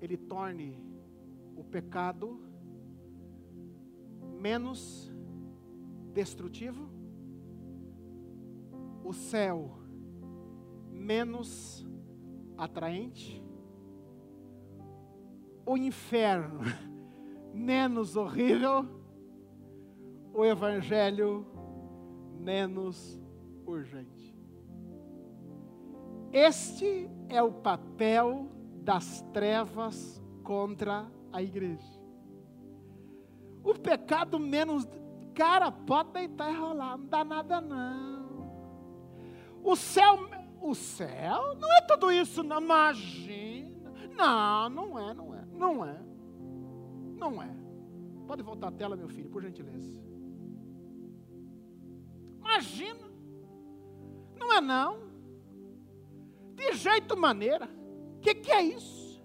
ele 0.01 0.17
torne 0.17 0.79
o 1.57 1.65
pecado 1.65 2.41
menos 4.41 5.13
destrutivo, 6.13 6.89
o 9.05 9.13
céu 9.13 9.71
menos 10.91 11.87
atraente, 12.57 13.43
o 15.67 15.77
inferno 15.77 16.61
menos 17.53 18.17
horrível, 18.17 18.87
o 20.33 20.45
evangelho 20.45 21.47
menos 22.39 23.21
urgente. 23.67 24.34
Este 26.35 27.09
é 27.29 27.41
o 27.41 27.53
papel 27.53 28.49
das 28.83 29.23
trevas 29.33 30.21
contra 30.43 31.07
a 31.33 31.41
igreja. 31.41 32.03
O 33.63 33.73
pecado 33.73 34.37
menos. 34.41 34.85
Cara, 35.33 35.71
pode 35.71 36.11
deitar 36.13 36.53
e 36.53 36.57
rolar, 36.57 36.99
não 36.99 37.07
dá 37.07 37.25
nada 37.25 37.61
não. 37.61 38.53
O 39.63 39.77
céu 39.77 40.29
o 40.61 40.75
céu 40.75 41.55
não 41.57 41.73
é 41.73 41.83
tudo 41.83 42.11
isso, 42.11 42.43
não, 42.43 42.61
imagina. 42.61 43.93
Não, 44.17 44.69
não 44.71 44.99
é, 44.99 45.15
não 45.15 45.35
é, 45.35 45.45
não 45.53 45.85
é. 45.85 46.03
Não 47.17 47.43
é. 47.43 47.55
Pode 48.27 48.43
voltar 48.43 48.69
a 48.69 48.73
tela, 48.73 48.97
meu 48.97 49.09
filho, 49.09 49.29
por 49.29 49.41
gentileza. 49.41 50.03
Imagina. 52.41 53.09
Não 54.37 54.53
é 54.53 54.61
não. 54.61 55.14
De 56.55 56.73
jeito 56.75 57.17
maneira. 57.17 57.69
O 58.17 58.21
que, 58.21 58.35
que 58.35 58.51
é 58.51 58.63
isso? 58.63 59.23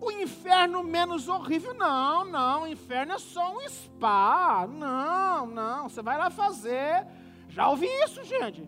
O 0.00 0.10
inferno 0.10 0.82
menos 0.82 1.28
horrível. 1.28 1.74
Não, 1.74 2.24
não. 2.24 2.62
O 2.62 2.66
inferno 2.66 3.12
é 3.12 3.18
só 3.18 3.56
um 3.56 3.68
spa. 3.68 4.66
Não, 4.66 5.46
não. 5.46 5.88
Você 5.88 6.02
vai 6.02 6.16
lá 6.16 6.30
fazer. 6.30 7.06
Já 7.48 7.68
ouvi 7.68 7.86
isso, 8.04 8.22
gente. 8.24 8.66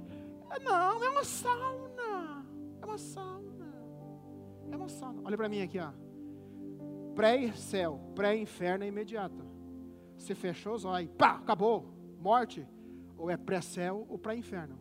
É, 0.50 0.58
não, 0.58 1.02
é 1.02 1.08
uma 1.08 1.24
sauna. 1.24 2.44
É 2.80 2.84
uma 2.84 2.98
sauna. 2.98 3.74
É 4.70 4.76
uma 4.76 4.88
sauna. 4.88 5.22
Olha 5.24 5.36
para 5.36 5.48
mim 5.48 5.62
aqui, 5.62 5.78
ó. 5.78 5.90
Pré-céu, 7.14 8.00
pré-inferno 8.14 8.84
é 8.84 8.88
imediato. 8.88 9.44
Você 10.16 10.34
fechou 10.34 10.74
os 10.74 10.84
olhos, 10.84 11.10
pá, 11.16 11.36
acabou. 11.36 11.92
Morte. 12.18 12.66
Ou 13.16 13.30
é 13.30 13.36
pré-céu 13.36 14.06
ou 14.08 14.18
pré-inferno. 14.18 14.78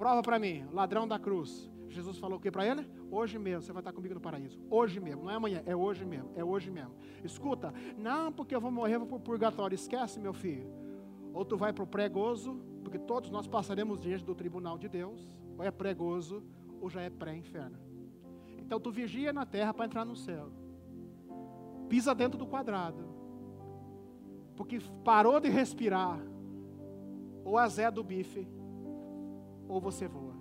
Prova 0.00 0.22
para 0.22 0.38
mim, 0.38 0.64
ladrão 0.72 1.06
da 1.06 1.18
cruz. 1.18 1.70
Jesus 1.90 2.16
falou 2.16 2.38
o 2.38 2.40
que 2.40 2.50
para 2.50 2.66
ele? 2.66 2.88
Hoje 3.10 3.38
mesmo, 3.38 3.60
você 3.60 3.70
vai 3.70 3.82
estar 3.82 3.92
comigo 3.92 4.14
no 4.14 4.20
paraíso. 4.20 4.58
Hoje 4.70 4.98
mesmo, 4.98 5.24
não 5.24 5.30
é 5.30 5.34
amanhã, 5.34 5.62
é 5.66 5.76
hoje 5.76 6.06
mesmo, 6.06 6.30
é 6.34 6.42
hoje 6.42 6.70
mesmo. 6.70 6.94
Escuta, 7.22 7.74
não 7.98 8.32
porque 8.32 8.54
eu 8.54 8.62
vou 8.62 8.70
morrer, 8.70 8.96
vou 8.96 9.06
para 9.06 9.18
o 9.18 9.20
purgatório. 9.20 9.74
Esquece, 9.74 10.18
meu 10.18 10.32
filho. 10.32 10.72
Ou 11.34 11.44
tu 11.44 11.54
vai 11.54 11.70
para 11.74 11.84
o 11.84 11.86
pré-gozo, 11.86 12.62
porque 12.82 12.98
todos 12.98 13.28
nós 13.28 13.46
passaremos 13.46 14.00
diante 14.00 14.24
do 14.24 14.34
tribunal 14.34 14.78
de 14.78 14.88
Deus, 14.88 15.36
ou 15.58 15.62
é 15.62 15.70
pré-gozo, 15.70 16.42
ou 16.80 16.88
já 16.88 17.02
é 17.02 17.10
pré-inferno. 17.10 17.78
Então 18.56 18.80
tu 18.80 18.90
vigia 18.90 19.34
na 19.34 19.44
terra 19.44 19.74
para 19.74 19.84
entrar 19.84 20.06
no 20.06 20.16
céu. 20.16 20.50
Pisa 21.90 22.14
dentro 22.14 22.38
do 22.38 22.46
quadrado. 22.46 23.04
Porque 24.56 24.78
parou 25.04 25.38
de 25.38 25.50
respirar, 25.50 26.18
ou 27.44 27.58
a 27.58 27.68
Zé 27.68 27.90
do 27.90 28.02
bife, 28.02 28.48
ou 29.70 29.80
você 29.80 30.08
voa. 30.08 30.34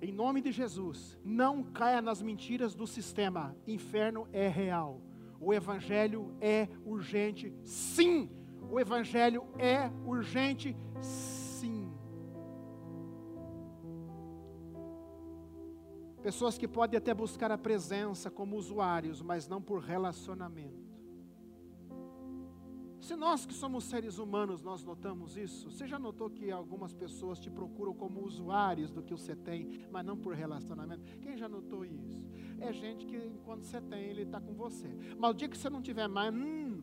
Em 0.00 0.10
nome 0.10 0.40
de 0.40 0.50
Jesus, 0.50 1.16
não 1.24 1.62
caia 1.62 2.02
nas 2.02 2.20
mentiras 2.20 2.74
do 2.74 2.86
sistema. 2.86 3.56
Inferno 3.66 4.26
é 4.32 4.48
real. 4.48 5.00
O 5.40 5.54
evangelho 5.54 6.34
é 6.40 6.68
urgente, 6.84 7.54
sim. 7.62 8.28
O 8.68 8.80
evangelho 8.80 9.44
é 9.58 9.90
urgente, 10.04 10.76
sim. 11.00 11.92
Pessoas 16.20 16.56
que 16.58 16.66
podem 16.68 16.98
até 16.98 17.12
buscar 17.14 17.50
a 17.50 17.58
presença 17.58 18.30
como 18.30 18.56
usuários, 18.56 19.22
mas 19.22 19.46
não 19.48 19.60
por 19.60 19.80
relacionamento. 19.80 20.81
Se 23.12 23.16
nós 23.16 23.44
que 23.44 23.52
somos 23.52 23.84
seres 23.84 24.16
humanos, 24.16 24.62
nós 24.62 24.82
notamos 24.82 25.36
isso, 25.36 25.70
você 25.70 25.86
já 25.86 25.98
notou 25.98 26.30
que 26.30 26.50
algumas 26.50 26.94
pessoas 26.94 27.38
te 27.38 27.50
procuram 27.50 27.92
como 27.92 28.24
usuários 28.24 28.90
do 28.90 29.02
que 29.02 29.12
você 29.12 29.36
tem, 29.36 29.84
mas 29.90 30.02
não 30.02 30.16
por 30.16 30.34
relacionamento? 30.34 31.04
Quem 31.20 31.36
já 31.36 31.46
notou 31.46 31.84
isso? 31.84 32.24
É 32.58 32.72
gente 32.72 33.04
que 33.04 33.18
enquanto 33.18 33.64
você 33.64 33.82
tem, 33.82 34.04
ele 34.04 34.22
está 34.22 34.40
com 34.40 34.54
você. 34.54 34.88
Mas 35.18 35.30
o 35.30 35.34
dia 35.34 35.46
que 35.46 35.58
você 35.58 35.68
não 35.68 35.82
tiver 35.82 36.08
mais, 36.08 36.34
hum. 36.34 36.80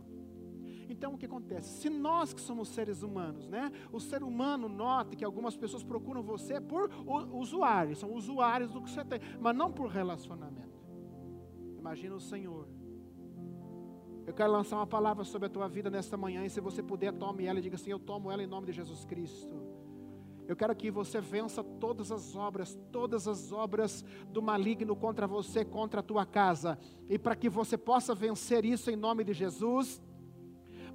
Então 0.88 1.16
o 1.16 1.18
que 1.18 1.26
acontece? 1.26 1.82
Se 1.82 1.90
nós 1.90 2.32
que 2.32 2.42
somos 2.42 2.68
seres 2.70 3.02
humanos, 3.02 3.48
né? 3.48 3.72
O 3.92 4.00
ser 4.00 4.22
humano 4.22 4.70
nota 4.70 5.16
que 5.16 5.26
algumas 5.26 5.58
pessoas 5.58 5.82
procuram 5.82 6.22
você 6.22 6.62
por 6.62 6.92
usuários, 7.34 7.98
são 7.98 8.14
usuários 8.14 8.72
do 8.72 8.84
que 8.84 8.92
você 8.92 9.04
tem, 9.04 9.20
mas 9.40 9.56
não 9.56 9.72
por 9.72 9.90
relacionamento. 9.90 10.80
Imagina 11.76 12.14
o 12.14 12.22
Senhor 12.22 12.68
eu 14.30 14.34
quero 14.36 14.52
lançar 14.52 14.76
uma 14.76 14.86
palavra 14.86 15.24
sobre 15.24 15.48
a 15.48 15.50
tua 15.50 15.68
vida 15.68 15.90
nesta 15.90 16.16
manhã, 16.16 16.46
e 16.46 16.52
se 16.52 16.62
você 16.62 16.84
puder, 16.84 17.12
tome 17.12 17.48
ela 17.48 17.58
e 17.58 17.64
diga 17.64 17.76
assim: 17.76 17.90
Eu 17.90 17.98
tomo 17.98 18.32
ela 18.32 18.44
em 18.44 18.46
nome 18.46 18.68
de 18.68 18.74
Jesus 18.74 19.04
Cristo. 19.04 19.60
Eu 20.48 20.56
quero 20.56 20.76
que 20.76 20.92
você 20.92 21.20
vença 21.20 21.64
todas 21.64 22.12
as 22.12 22.36
obras, 22.36 22.78
todas 22.92 23.28
as 23.28 23.52
obras 23.52 24.06
do 24.28 24.40
maligno 24.40 24.96
contra 24.96 25.26
você, 25.26 25.66
contra 25.66 26.02
a 26.02 26.04
tua 26.04 26.28
casa. 26.28 26.78
E 27.10 27.18
para 27.18 27.36
que 27.36 27.50
você 27.50 27.76
possa 27.76 28.14
vencer 28.14 28.64
isso 28.66 28.92
em 28.92 28.96
nome 28.96 29.24
de 29.24 29.34
Jesus, 29.34 30.00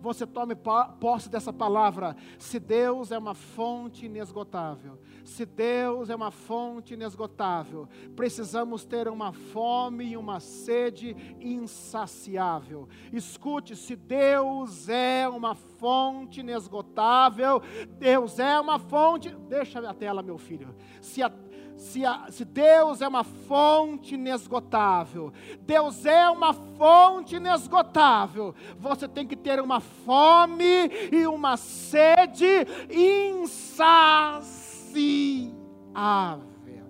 você 0.04 0.26
tome 0.26 0.54
posse 1.00 1.30
dessa 1.30 1.52
palavra. 1.52 2.14
Se 2.38 2.61
Deus 2.61 3.11
é 3.11 3.18
uma 3.18 3.34
fonte 3.34 4.04
inesgotável, 4.04 4.99
se 5.25 5.46
Deus 5.46 6.11
é 6.11 6.14
uma 6.14 6.31
fonte 6.31 6.92
inesgotável, 6.92 7.88
precisamos 8.14 8.85
ter 8.85 9.09
uma 9.09 9.33
fome 9.33 10.05
e 10.11 10.16
uma 10.16 10.38
sede 10.40 11.16
insaciável. 11.40 12.87
Escute, 13.12 13.74
se 13.74 13.96
Deus 13.96 14.88
é 14.90 15.26
uma 15.26 15.55
fonte 15.55 16.40
inesgotável, 16.40 17.62
Deus 17.98 18.38
é 18.38 18.61
uma 18.61 18.78
fonte. 18.78 19.35
Deixa 19.48 19.78
a 19.78 19.94
tela, 19.94 20.22
meu 20.22 20.37
filho. 20.37 20.74
Se 21.00 21.22
a 21.22 21.31
se, 21.76 22.04
a, 22.04 22.26
se 22.30 22.44
Deus 22.44 23.00
é 23.00 23.08
uma 23.08 23.24
fonte 23.24 24.14
inesgotável, 24.14 25.32
Deus 25.60 26.04
é 26.06 26.28
uma 26.28 26.52
fonte 26.52 27.37
inesgotável, 27.37 28.54
você 28.78 29.08
tem 29.08 29.26
que 29.26 29.37
ter 29.37 29.60
uma 29.60 29.80
fome 29.80 30.90
e 31.12 31.26
uma 31.26 31.56
sede 31.56 32.66
insaciável. 32.90 34.14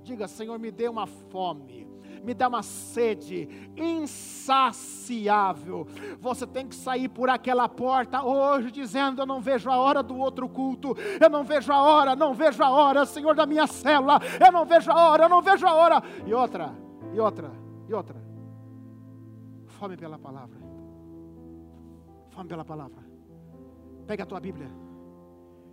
Diga, 0.03 0.29
Senhor, 0.29 0.59
me 0.59 0.71
dê 0.71 0.87
uma 0.87 1.07
fome 1.07 1.84
me 2.25 2.35
dá 2.35 2.49
uma 2.49 2.63
sede 2.63 3.49
insaciável. 3.77 5.87
Você 6.19 6.47
tem 6.47 6.67
que 6.67 6.75
sair 6.75 7.09
por 7.09 7.29
aquela 7.29 7.69
porta 7.69 8.25
hoje 8.25 8.71
dizendo: 8.71 9.21
Eu 9.21 9.27
não 9.27 9.41
vejo 9.41 9.71
a 9.71 9.77
hora 9.77 10.03
do 10.03 10.17
outro 10.17 10.49
culto, 10.49 10.97
eu 11.21 11.29
não 11.29 11.45
vejo 11.45 11.71
a 11.73 11.81
hora, 11.81 12.17
não 12.17 12.33
vejo 12.33 12.63
a 12.63 12.71
hora, 12.71 13.05
Senhor 13.05 13.35
da 13.35 13.45
minha 13.45 13.67
célula, 13.67 14.19
eu 14.45 14.51
não 14.51 14.65
vejo 14.65 14.91
a 14.91 15.11
hora, 15.11 15.25
eu 15.25 15.29
não 15.29 15.43
vejo 15.43 15.67
a 15.67 15.75
hora. 15.75 16.03
E 16.27 16.33
outra, 16.33 16.75
e 17.13 17.21
outra, 17.21 17.53
e 17.89 17.95
outra. 17.95 18.25
Fome 19.67 19.97
pela 19.97 20.19
palavra. 20.19 20.59
Fome 22.31 22.49
pela 22.49 22.65
palavra. 22.65 23.05
Pega 24.07 24.23
a 24.23 24.27
tua 24.27 24.41
Bíblia. 24.41 24.71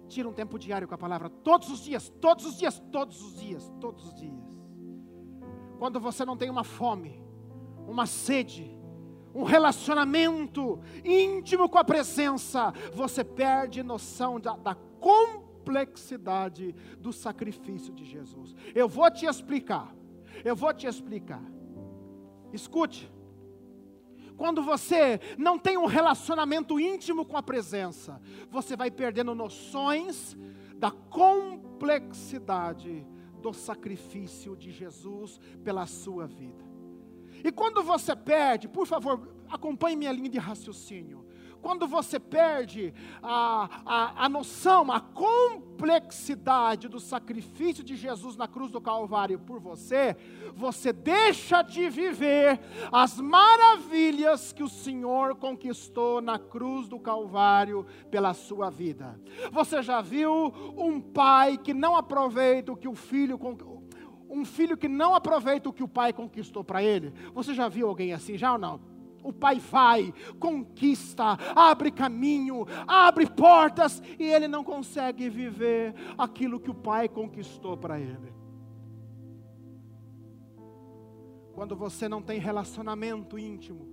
Tira 0.08 0.28
um 0.28 0.34
tempo 0.34 0.60
diário 0.60 0.90
com 0.90 0.96
a 0.96 0.98
palavra, 0.98 1.30
todos 1.30 1.70
os 1.70 1.82
dias, 1.82 2.10
todos 2.20 2.46
os 2.46 2.58
dias, 2.58 2.84
todos 2.92 3.22
os 3.22 3.40
dias, 3.40 3.72
todos 3.80 4.06
os 4.06 4.14
dias 4.14 4.61
quando 5.82 6.00
você 6.00 6.24
não 6.24 6.38
tem 6.38 6.48
uma 6.48 6.64
fome, 6.64 7.20
uma 7.88 8.06
sede, 8.06 8.72
um 9.34 9.42
relacionamento 9.42 10.80
íntimo 11.04 11.68
com 11.68 11.80
a 11.80 11.84
presença, 11.84 12.72
você 12.94 13.24
perde 13.24 13.82
noção 13.82 14.40
da, 14.40 14.56
da 14.56 14.76
complexidade 14.76 16.76
do 17.00 17.12
sacrifício 17.12 17.92
de 17.96 18.06
Jesus. 18.06 18.54
Eu 18.76 18.88
vou 18.88 19.10
te 19.10 19.26
explicar. 19.26 19.92
Eu 20.46 20.56
vou 20.56 20.72
te 20.72 20.86
explicar. 20.86 21.42
Escute. 22.54 23.12
Quando 24.38 24.62
você 24.62 25.20
não 25.36 25.58
tem 25.58 25.80
um 25.80 25.88
relacionamento 25.88 26.80
íntimo 26.80 27.26
com 27.26 27.38
a 27.38 27.42
presença, 27.42 28.22
você 28.52 28.76
vai 28.76 28.92
perdendo 28.92 29.34
noções 29.34 30.38
da 30.76 30.92
complexidade 30.92 33.04
do 33.42 33.54
sacrifício 33.54 34.56
de 34.56 34.72
Jesus 34.72 35.40
pela 35.64 35.86
sua 35.86 36.28
vida. 36.28 36.64
E 37.44 37.52
quando 37.52 37.82
você 37.84 38.16
perde, 38.16 38.68
por 38.68 38.86
favor, 38.86 39.36
acompanhe 39.50 39.96
minha 39.96 40.12
linha 40.12 40.30
de 40.30 40.38
raciocínio. 40.38 41.26
Quando 41.62 41.88
você 41.88 42.20
perde 42.20 42.94
a, 43.22 43.70
a, 43.86 44.26
a 44.26 44.30
noção, 44.30 44.92
a 44.92 45.00
complexidade 45.00 46.88
do 46.88 47.00
sacrifício 47.00 47.84
de 47.84 47.96
Jesus 47.96 48.36
na 48.36 48.48
cruz 48.48 48.72
do 48.72 48.82
Calvário 48.82 49.40
por 49.40 49.60
você, 49.60 50.16
você 50.56 50.92
deixa 50.92 51.62
de 51.62 51.90
viver 51.90 52.60
as 52.92 53.20
maravilhas 53.20 54.52
que 54.52 54.64
o 54.64 54.70
Senhor 54.70 55.36
conquistou 55.36 56.20
na 56.22 56.40
cruz 56.40 56.88
do 56.88 57.00
Calvário 57.00 57.86
pela 58.10 58.34
sua 58.34 58.70
vida. 58.70 59.20
Você 59.52 59.82
já 59.82 60.02
viu 60.02 60.54
um 60.76 61.00
pai 61.00 61.58
que 61.58 61.74
não 61.74 61.96
aproveita 61.96 62.72
o 62.72 62.78
que 62.78 62.88
o 62.88 62.96
filho 62.96 63.40
um 64.30 64.46
filho 64.46 64.78
que 64.78 64.88
não 64.88 65.14
aproveita 65.14 65.68
o 65.68 65.74
que 65.74 65.84
o 65.84 65.88
pai 65.88 66.14
conquistou 66.14 66.64
para 66.64 66.82
ele? 66.82 67.14
Você 67.34 67.54
já 67.54 67.68
viu 67.68 67.90
alguém 67.90 68.14
assim, 68.14 68.38
já 68.38 68.54
ou 68.54 68.58
não? 68.58 68.91
O 69.24 69.32
pai 69.32 69.60
vai, 69.60 70.14
conquista, 70.40 71.38
abre 71.56 71.92
caminho, 71.92 72.66
abre 72.88 73.30
portas 73.30 74.02
e 74.18 74.24
ele 74.24 74.48
não 74.48 74.64
consegue 74.64 75.30
viver 75.30 75.94
aquilo 76.18 76.60
que 76.60 76.72
o 76.72 76.76
pai 76.76 77.08
conquistou 77.08 77.78
para 77.78 78.00
ele. 78.00 78.34
Quando 81.54 81.76
você 81.76 82.10
não 82.10 82.22
tem 82.22 82.40
relacionamento 82.40 83.38
íntimo, 83.38 83.88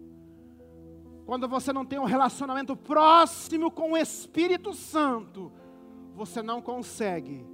quando 1.27 1.47
você 1.47 1.73
não 1.75 1.85
tem 1.85 1.99
um 1.99 2.05
relacionamento 2.05 2.75
próximo 2.75 3.71
com 3.71 3.93
o 3.93 3.97
Espírito 3.99 4.73
Santo, 4.73 5.53
você 6.15 6.43
não 6.43 6.63
consegue 6.63 7.45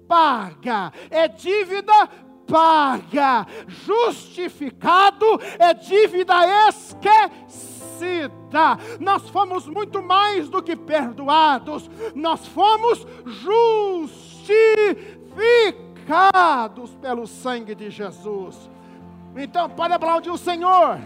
paga, 0.09 0.91
é 1.11 1.29
dívida 1.29 2.09
paga. 2.47 3.47
Justificado 3.67 5.27
é 5.59 5.75
dívida 5.75 6.35
esquecida. 6.69 8.79
Nós 9.01 9.29
fomos 9.31 9.67
muito 9.67 10.03
mais 10.03 10.49
do 10.49 10.63
que 10.63 10.77
perdoados, 10.77 11.91
nós 12.15 12.47
fomos 12.49 13.07
justificados 14.45 16.95
pelo 16.97 17.27
sangue 17.27 17.75
de 17.75 17.91
Jesus. 17.91 18.71
Então, 19.37 19.69
pode 19.71 19.93
aplaudir 19.93 20.31
o 20.31 20.39
Senhor. 20.39 21.01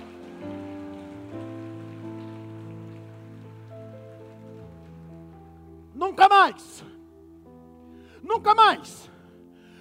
Nunca 5.95 6.29
mais. 6.29 6.85
Nunca 8.23 8.55
mais. 8.55 9.11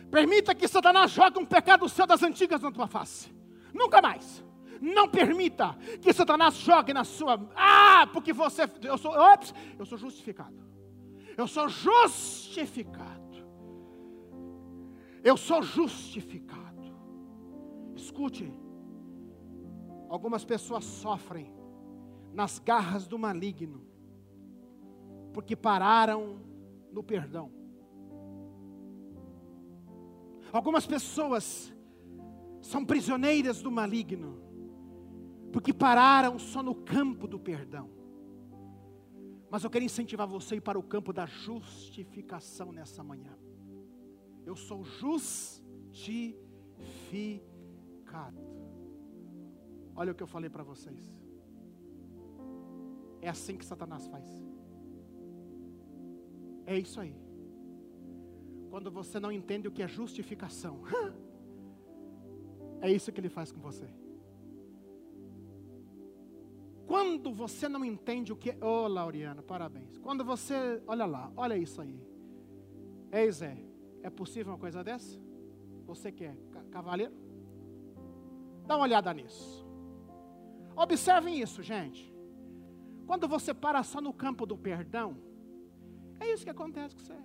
Permita 0.09 0.55
que 0.55 0.67
Satanás 0.67 1.11
jogue 1.11 1.37
um 1.37 1.45
pecado 1.45 1.87
seu 1.89 2.07
das 2.07 2.23
antigas 2.23 2.61
na 2.61 2.71
tua 2.71 2.87
face. 2.87 3.29
Nunca 3.73 4.01
mais. 4.01 4.43
Não 4.79 5.07
permita 5.07 5.75
que 6.01 6.13
Satanás 6.13 6.55
jogue 6.55 6.93
na 6.93 7.03
sua. 7.03 7.39
Ah, 7.55 8.07
porque 8.13 8.31
você. 8.31 8.69
Eu 8.83 8.97
sou. 8.97 9.11
Ops, 9.11 9.53
eu 9.77 9.85
sou 9.85 9.97
justificado. 9.97 10.55
Eu 11.35 11.47
sou 11.47 11.67
justificado. 11.67 13.26
Eu 15.23 15.37
sou 15.37 15.61
justificado. 15.61 16.83
Escute. 17.95 18.53
Algumas 20.09 20.45
pessoas 20.45 20.85
sofrem 20.85 21.53
nas 22.33 22.59
garras 22.59 23.07
do 23.07 23.17
maligno 23.17 23.87
porque 25.37 25.55
pararam 25.55 26.39
no 26.91 27.03
perdão. 27.03 27.51
Algumas 30.51 30.87
pessoas 30.87 31.71
são 32.59 32.83
prisioneiras 32.83 33.61
do 33.61 33.69
maligno, 33.69 34.41
porque 35.53 35.71
pararam 35.71 36.39
só 36.39 36.63
no 36.63 36.73
campo 36.73 37.27
do 37.27 37.39
perdão. 37.39 37.87
Mas 39.47 39.63
eu 39.63 39.69
quero 39.69 39.85
incentivar 39.85 40.27
você 40.27 40.55
a 40.55 40.57
ir 40.57 40.61
para 40.61 40.79
o 40.79 40.81
campo 40.81 41.13
da 41.13 41.27
justificação 41.27 42.71
nessa 42.71 43.03
manhã. 43.03 43.37
Eu 44.47 44.55
sou 44.55 44.81
justificado. 45.01 45.27
Olha 49.93 50.13
o 50.13 50.15
que 50.15 50.23
eu 50.23 50.27
falei 50.35 50.49
para 50.49 50.63
vocês. 50.63 51.03
É 53.21 53.27
assim 53.27 53.57
que 53.57 53.65
Satanás 53.65 54.07
faz. 54.07 54.25
É 56.65 56.79
isso 56.79 56.97
aí. 57.01 57.13
Quando 58.69 58.89
você 58.89 59.19
não 59.19 59.33
entende 59.33 59.67
o 59.67 59.71
que 59.71 59.83
é 59.83 59.87
justificação, 59.87 60.79
é 62.79 62.89
isso 62.89 63.11
que 63.11 63.19
ele 63.19 63.27
faz 63.27 63.51
com 63.51 63.59
você. 63.59 63.89
Quando 66.85 67.33
você 67.33 67.67
não 67.67 67.83
entende 67.83 68.31
o 68.31 68.37
que 68.37 68.51
é. 68.51 68.57
Oh, 68.61 68.87
Laureano, 68.87 69.43
parabéns. 69.43 69.97
Quando 69.97 70.23
você. 70.23 70.81
Olha 70.87 71.05
lá, 71.05 71.33
olha 71.35 71.57
isso 71.57 71.81
aí. 71.81 72.01
Ei, 73.11 73.29
Zé, 73.29 73.66
é 74.07 74.09
possível 74.09 74.53
uma 74.53 74.59
coisa 74.59 74.83
dessa? 74.83 75.19
Você 75.85 76.11
quer 76.11 76.35
é 76.55 76.69
cavaleiro? 76.71 77.13
Dá 78.65 78.75
uma 78.75 78.83
olhada 78.83 79.13
nisso. 79.13 79.65
Observem 80.75 81.39
isso, 81.41 81.61
gente. 81.63 82.13
Quando 83.05 83.27
você 83.27 83.53
para 83.53 83.81
só 83.83 84.01
no 84.01 84.13
campo 84.13 84.45
do 84.45 84.57
perdão, 84.57 85.17
é 86.19 86.31
isso 86.33 86.43
que 86.43 86.49
acontece 86.49 86.95
com 86.95 87.01
você. 87.01 87.17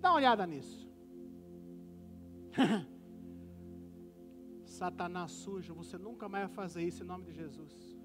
Dá 0.00 0.10
uma 0.10 0.16
olhada 0.16 0.46
nisso. 0.46 0.86
Satanás 4.66 5.32
sujo, 5.32 5.74
você 5.74 5.96
nunca 5.96 6.28
mais 6.28 6.46
vai 6.46 6.54
fazer 6.54 6.82
isso 6.82 7.02
em 7.02 7.06
nome 7.06 7.24
de 7.24 7.32
Jesus. 7.32 7.95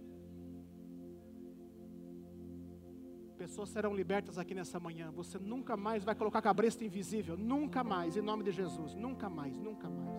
Pessoas 3.41 3.69
serão 3.69 3.95
libertas 3.95 4.37
aqui 4.37 4.53
nessa 4.53 4.79
manhã. 4.79 5.09
Você 5.09 5.39
nunca 5.39 5.75
mais 5.75 6.03
vai 6.03 6.13
colocar 6.13 6.43
cabresto 6.43 6.83
invisível. 6.83 7.35
Nunca 7.35 7.83
mais, 7.83 8.15
em 8.15 8.21
nome 8.21 8.43
de 8.43 8.51
Jesus. 8.51 8.93
Nunca 8.93 9.31
mais, 9.31 9.57
nunca 9.57 9.89
mais. 9.89 10.15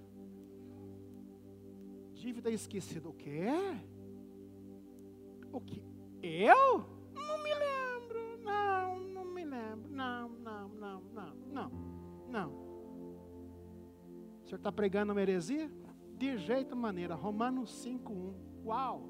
Dívida 2.26 2.50
esquecida. 2.50 3.08
O 3.08 3.12
quê? 3.12 3.44
O 5.52 5.60
que? 5.60 5.80
Eu? 6.20 6.84
Não 7.14 7.40
me 7.40 7.54
lembro. 7.54 8.42
Não, 8.42 8.98
não 8.98 9.24
me 9.26 9.44
lembro. 9.44 9.88
Não, 9.92 10.28
não, 10.30 10.68
não, 10.70 11.00
não, 11.02 11.32
não, 11.52 11.70
não. 12.28 12.50
O 14.42 14.44
senhor 14.44 14.56
está 14.56 14.72
pregando 14.72 15.12
uma 15.12 15.22
heresia? 15.22 15.70
De 16.18 16.36
jeito 16.36 16.74
maneira. 16.74 17.14
Romanos 17.14 17.70
5,1. 17.86 18.34
Uau! 18.64 19.06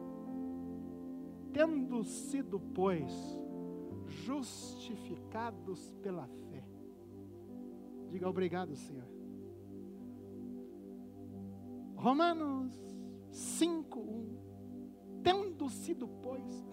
Tendo 1.54 2.04
sido, 2.04 2.60
pois, 2.60 3.14
justificados 4.26 5.90
pela 6.02 6.26
fé. 6.50 6.62
Diga 8.10 8.28
obrigado, 8.28 8.76
Senhor. 8.76 9.08
Romanos 11.94 12.86
5:1 13.36 15.22
Tendo 15.22 15.68
sido, 15.68 16.06
pois, 16.06 16.64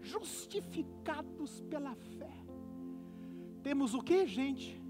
justificados 0.00 1.60
pela 1.62 1.94
fé. 1.94 2.32
Temos 3.62 3.94
o 3.94 4.02
que, 4.02 4.26
gente? 4.26 4.84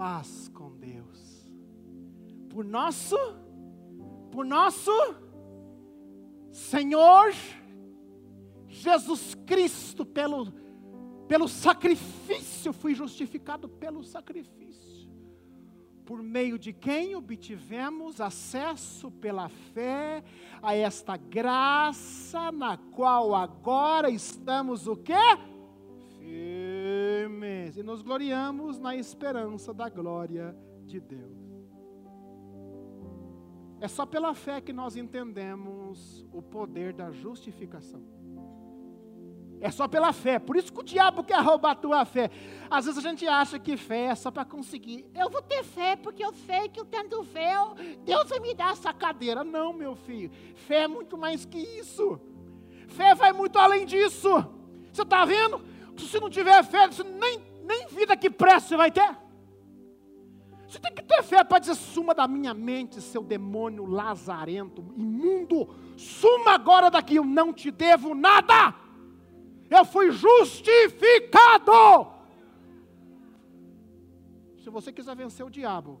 paz 0.00 0.48
com 0.54 0.74
Deus. 0.76 1.52
Por 2.48 2.64
nosso, 2.64 3.16
por 4.30 4.46
nosso 4.46 4.90
Senhor 6.50 7.34
Jesus 8.66 9.34
Cristo, 9.46 10.06
pelo, 10.06 10.50
pelo 11.28 11.46
sacrifício, 11.46 12.72
fui 12.72 12.94
justificado 12.94 13.68
pelo 13.68 14.02
sacrifício. 14.02 14.89
Por 16.10 16.24
meio 16.24 16.58
de 16.58 16.72
quem 16.72 17.14
obtivemos 17.14 18.20
acesso 18.20 19.12
pela 19.12 19.48
fé 19.48 20.24
a 20.60 20.74
esta 20.74 21.16
graça 21.16 22.50
na 22.50 22.76
qual 22.76 23.32
agora 23.32 24.10
estamos 24.10 24.88
o 24.88 24.96
quê? 24.96 25.14
firmes 26.18 27.76
e 27.76 27.82
nos 27.84 28.02
gloriamos 28.02 28.80
na 28.80 28.96
esperança 28.96 29.72
da 29.72 29.88
glória 29.88 30.52
de 30.84 30.98
Deus. 30.98 31.70
É 33.80 33.86
só 33.86 34.04
pela 34.04 34.34
fé 34.34 34.60
que 34.60 34.72
nós 34.72 34.96
entendemos 34.96 36.26
o 36.32 36.42
poder 36.42 36.92
da 36.92 37.12
justificação. 37.12 38.02
É 39.60 39.70
só 39.70 39.86
pela 39.86 40.12
fé. 40.12 40.38
Por 40.38 40.56
isso 40.56 40.72
que 40.72 40.80
o 40.80 40.82
diabo 40.82 41.22
quer 41.22 41.40
roubar 41.42 41.72
a 41.72 41.74
tua 41.74 42.04
fé. 42.04 42.30
Às 42.70 42.86
vezes 42.86 43.04
a 43.04 43.08
gente 43.08 43.26
acha 43.26 43.58
que 43.58 43.76
fé 43.76 44.06
é 44.06 44.14
só 44.14 44.30
para 44.30 44.44
conseguir. 44.44 45.04
Eu 45.14 45.28
vou 45.28 45.42
ter 45.42 45.62
fé 45.62 45.96
porque 45.96 46.24
eu 46.24 46.32
sei 46.32 46.68
que 46.68 46.80
eu 46.80 46.84
tendo 46.84 47.22
fé, 47.24 47.54
Deus 48.04 48.28
vai 48.28 48.40
me 48.40 48.54
dar 48.54 48.72
essa 48.72 48.92
cadeira. 48.92 49.44
Não, 49.44 49.72
meu 49.72 49.94
filho. 49.94 50.30
Fé 50.54 50.84
é 50.84 50.88
muito 50.88 51.18
mais 51.18 51.44
que 51.44 51.58
isso. 51.58 52.18
Fé 52.88 53.14
vai 53.14 53.32
muito 53.32 53.58
além 53.58 53.84
disso. 53.84 54.30
Você 54.92 55.02
está 55.02 55.24
vendo? 55.24 55.62
Se 55.98 56.18
não 56.18 56.30
tiver 56.30 56.64
fé, 56.64 56.88
nem, 57.20 57.44
nem 57.62 57.86
vida 57.88 58.16
que 58.16 58.30
presta 58.30 58.70
você 58.70 58.76
vai 58.76 58.90
ter. 58.90 59.16
Você 60.66 60.78
tem 60.78 60.94
que 60.94 61.02
ter 61.02 61.22
fé 61.22 61.42
para 61.42 61.58
dizer: 61.58 61.74
suma 61.74 62.14
da 62.14 62.28
minha 62.28 62.54
mente, 62.54 63.00
seu 63.00 63.22
demônio 63.22 63.84
lazarento, 63.84 64.84
imundo, 64.96 65.68
suma 65.96 66.52
agora 66.52 66.88
daqui, 66.88 67.16
eu 67.16 67.24
não 67.24 67.52
te 67.52 67.70
devo 67.70 68.14
nada. 68.14 68.74
Eu 69.70 69.84
fui 69.84 70.10
justificado. 70.10 71.72
Se 74.58 74.68
você 74.68 74.92
quiser 74.92 75.14
vencer 75.14 75.46
o 75.46 75.50
diabo, 75.50 76.00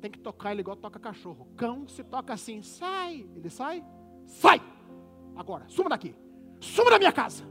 tem 0.00 0.10
que 0.10 0.18
tocar 0.18 0.52
ele 0.52 0.60
igual 0.60 0.76
toca 0.76 0.98
cachorro. 0.98 1.48
Cão 1.56 1.86
se 1.86 2.02
toca 2.02 2.34
assim, 2.34 2.60
sai. 2.62 3.28
Ele 3.34 3.48
sai? 3.48 3.84
Sai! 4.26 4.60
Agora, 5.36 5.64
suma 5.68 5.88
daqui. 5.88 6.14
Suma 6.60 6.90
da 6.90 6.98
minha 6.98 7.12
casa. 7.12 7.44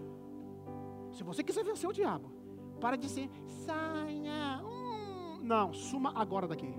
Se 1.13 1.23
você 1.23 1.43
quiser 1.43 1.63
vencer 1.63 1.89
o 1.89 1.93
diabo, 1.93 2.31
para 2.79 2.97
de 2.97 3.09
ser 3.09 3.29
saia. 3.65 4.61
Hum. 4.63 5.39
Não, 5.41 5.73
suma 5.73 6.11
agora 6.15 6.47
daqui. 6.47 6.73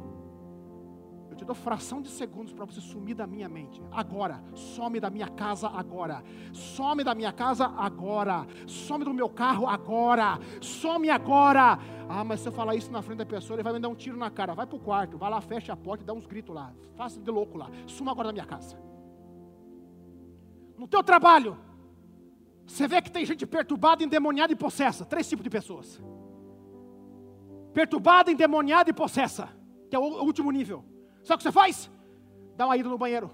Te 1.39 1.45
dou 1.45 1.55
fração 1.55 2.03
de 2.03 2.09
segundos 2.09 2.53
para 2.53 2.65
você 2.65 2.81
sumir 2.81 3.15
da 3.15 3.25
minha 3.25 3.49
mente. 3.49 3.81
Agora. 3.93 4.43
Some 4.55 4.99
da 4.99 5.09
minha 5.09 5.29
casa 5.29 5.69
agora. 5.69 6.25
Some 6.53 7.05
da 7.05 7.15
minha 7.15 7.33
casa 7.33 7.67
agora. 7.77 8.45
Some 8.67 9.05
do 9.05 9.15
meu 9.15 9.29
carro 9.29 9.69
agora. 9.69 10.41
Some 10.61 11.09
agora. 11.09 11.79
Ah, 12.09 12.25
mas 12.25 12.41
se 12.41 12.49
eu 12.49 12.53
falar 12.53 12.75
isso 12.75 12.91
na 12.91 13.03
frente 13.03 13.19
da 13.19 13.27
pessoa, 13.27 13.55
ele 13.55 13.63
vai 13.63 13.73
me 13.73 13.79
dar 13.79 13.89
um 13.89 13.95
tiro 13.95 14.17
na 14.17 14.29
cara. 14.31 14.53
Vai 14.53 14.67
para 14.67 14.77
o 14.77 14.81
quarto, 14.81 15.17
vai 15.17 15.31
lá, 15.31 15.41
fecha 15.41 15.73
a 15.73 15.77
porta 15.77 16.03
e 16.03 16.07
dá 16.07 16.13
uns 16.13 16.27
gritos 16.27 16.53
lá. 16.53 16.73
Faça 16.97 17.21
de 17.21 17.31
louco 17.31 17.57
lá. 17.57 17.71
Suma 17.87 18.11
agora 18.11 18.29
da 18.29 18.33
minha 18.33 18.47
casa. 18.47 18.77
No 20.77 20.89
teu 20.89 21.05
trabalho, 21.05 21.57
você 22.67 22.89
vê 22.89 23.01
que 23.01 23.13
tem 23.13 23.25
gente 23.25 23.47
perturbada, 23.47 24.03
endemoniada 24.03 24.53
e 24.53 24.57
possessa. 24.57 25.05
Três 25.05 25.29
tipos 25.29 25.45
de 25.45 25.51
pessoas. 25.51 26.03
Perturbada, 27.73 28.33
endemoniada 28.33 28.91
e 28.91 28.93
possessa. 28.93 29.49
Que 29.89 29.95
é 29.95 29.99
o 30.01 30.03
último 30.03 30.51
nível. 30.51 30.85
O 31.35 31.37
que 31.37 31.43
você 31.43 31.53
faz? 31.53 31.91
Dá 32.57 32.67
uma 32.67 32.77
ida 32.77 32.89
no 32.89 32.99
banheiro. 32.99 33.31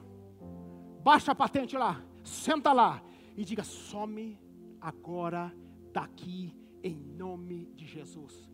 Baixa 1.03 1.33
a 1.33 1.35
patente 1.35 1.77
lá. 1.77 2.03
Senta 2.23 2.73
lá. 2.73 3.03
E 3.37 3.45
diga: 3.45 3.63
some 3.63 4.39
agora 4.81 5.55
daqui 5.93 6.55
em 6.83 6.97
nome 6.97 7.67
de 7.75 7.87
Jesus. 7.87 8.51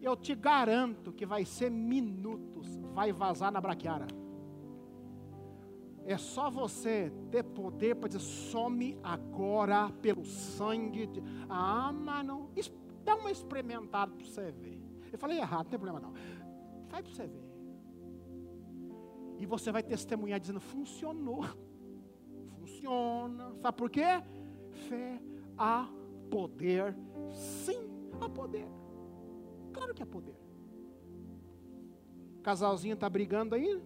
Eu 0.00 0.16
te 0.16 0.34
garanto 0.34 1.12
que 1.12 1.24
vai 1.24 1.44
ser 1.44 1.70
minutos, 1.70 2.76
vai 2.92 3.12
vazar 3.12 3.50
na 3.50 3.60
braquiara. 3.60 4.06
É 6.06 6.18
só 6.18 6.50
você 6.50 7.10
ter 7.30 7.42
poder 7.42 7.96
para 7.96 8.08
dizer: 8.08 8.20
some 8.20 8.98
agora 9.02 9.90
pelo 10.02 10.24
sangue. 10.24 11.06
De... 11.06 11.22
Ah, 11.48 11.92
mas 11.92 12.26
não. 12.26 12.50
Dá 13.02 13.16
uma 13.16 13.30
experimentada 13.30 14.12
para 14.12 14.24
você 14.24 14.50
ver. 14.52 14.82
Eu 15.12 15.18
falei 15.18 15.38
errado, 15.38 15.64
não 15.64 15.70
tem 15.70 15.78
problema 15.78 16.00
não. 16.00 16.14
Faz 16.88 17.04
para 17.04 17.14
você 17.14 17.26
ver. 17.26 17.53
E 19.38 19.46
você 19.46 19.72
vai 19.72 19.82
testemunhar 19.82 20.40
dizendo: 20.40 20.60
funcionou. 20.60 21.44
Funciona. 22.58 23.54
Sabe 23.60 23.76
por 23.76 23.90
quê? 23.90 24.22
Fé 24.88 25.20
há 25.56 25.88
poder. 26.30 26.96
Sim, 27.32 27.88
há 28.20 28.28
poder. 28.28 28.66
Claro 29.72 29.94
que 29.94 30.02
há 30.02 30.06
poder. 30.06 30.36
O 32.38 32.42
casalzinho 32.42 32.94
está 32.94 33.08
brigando 33.08 33.54
aí. 33.54 33.82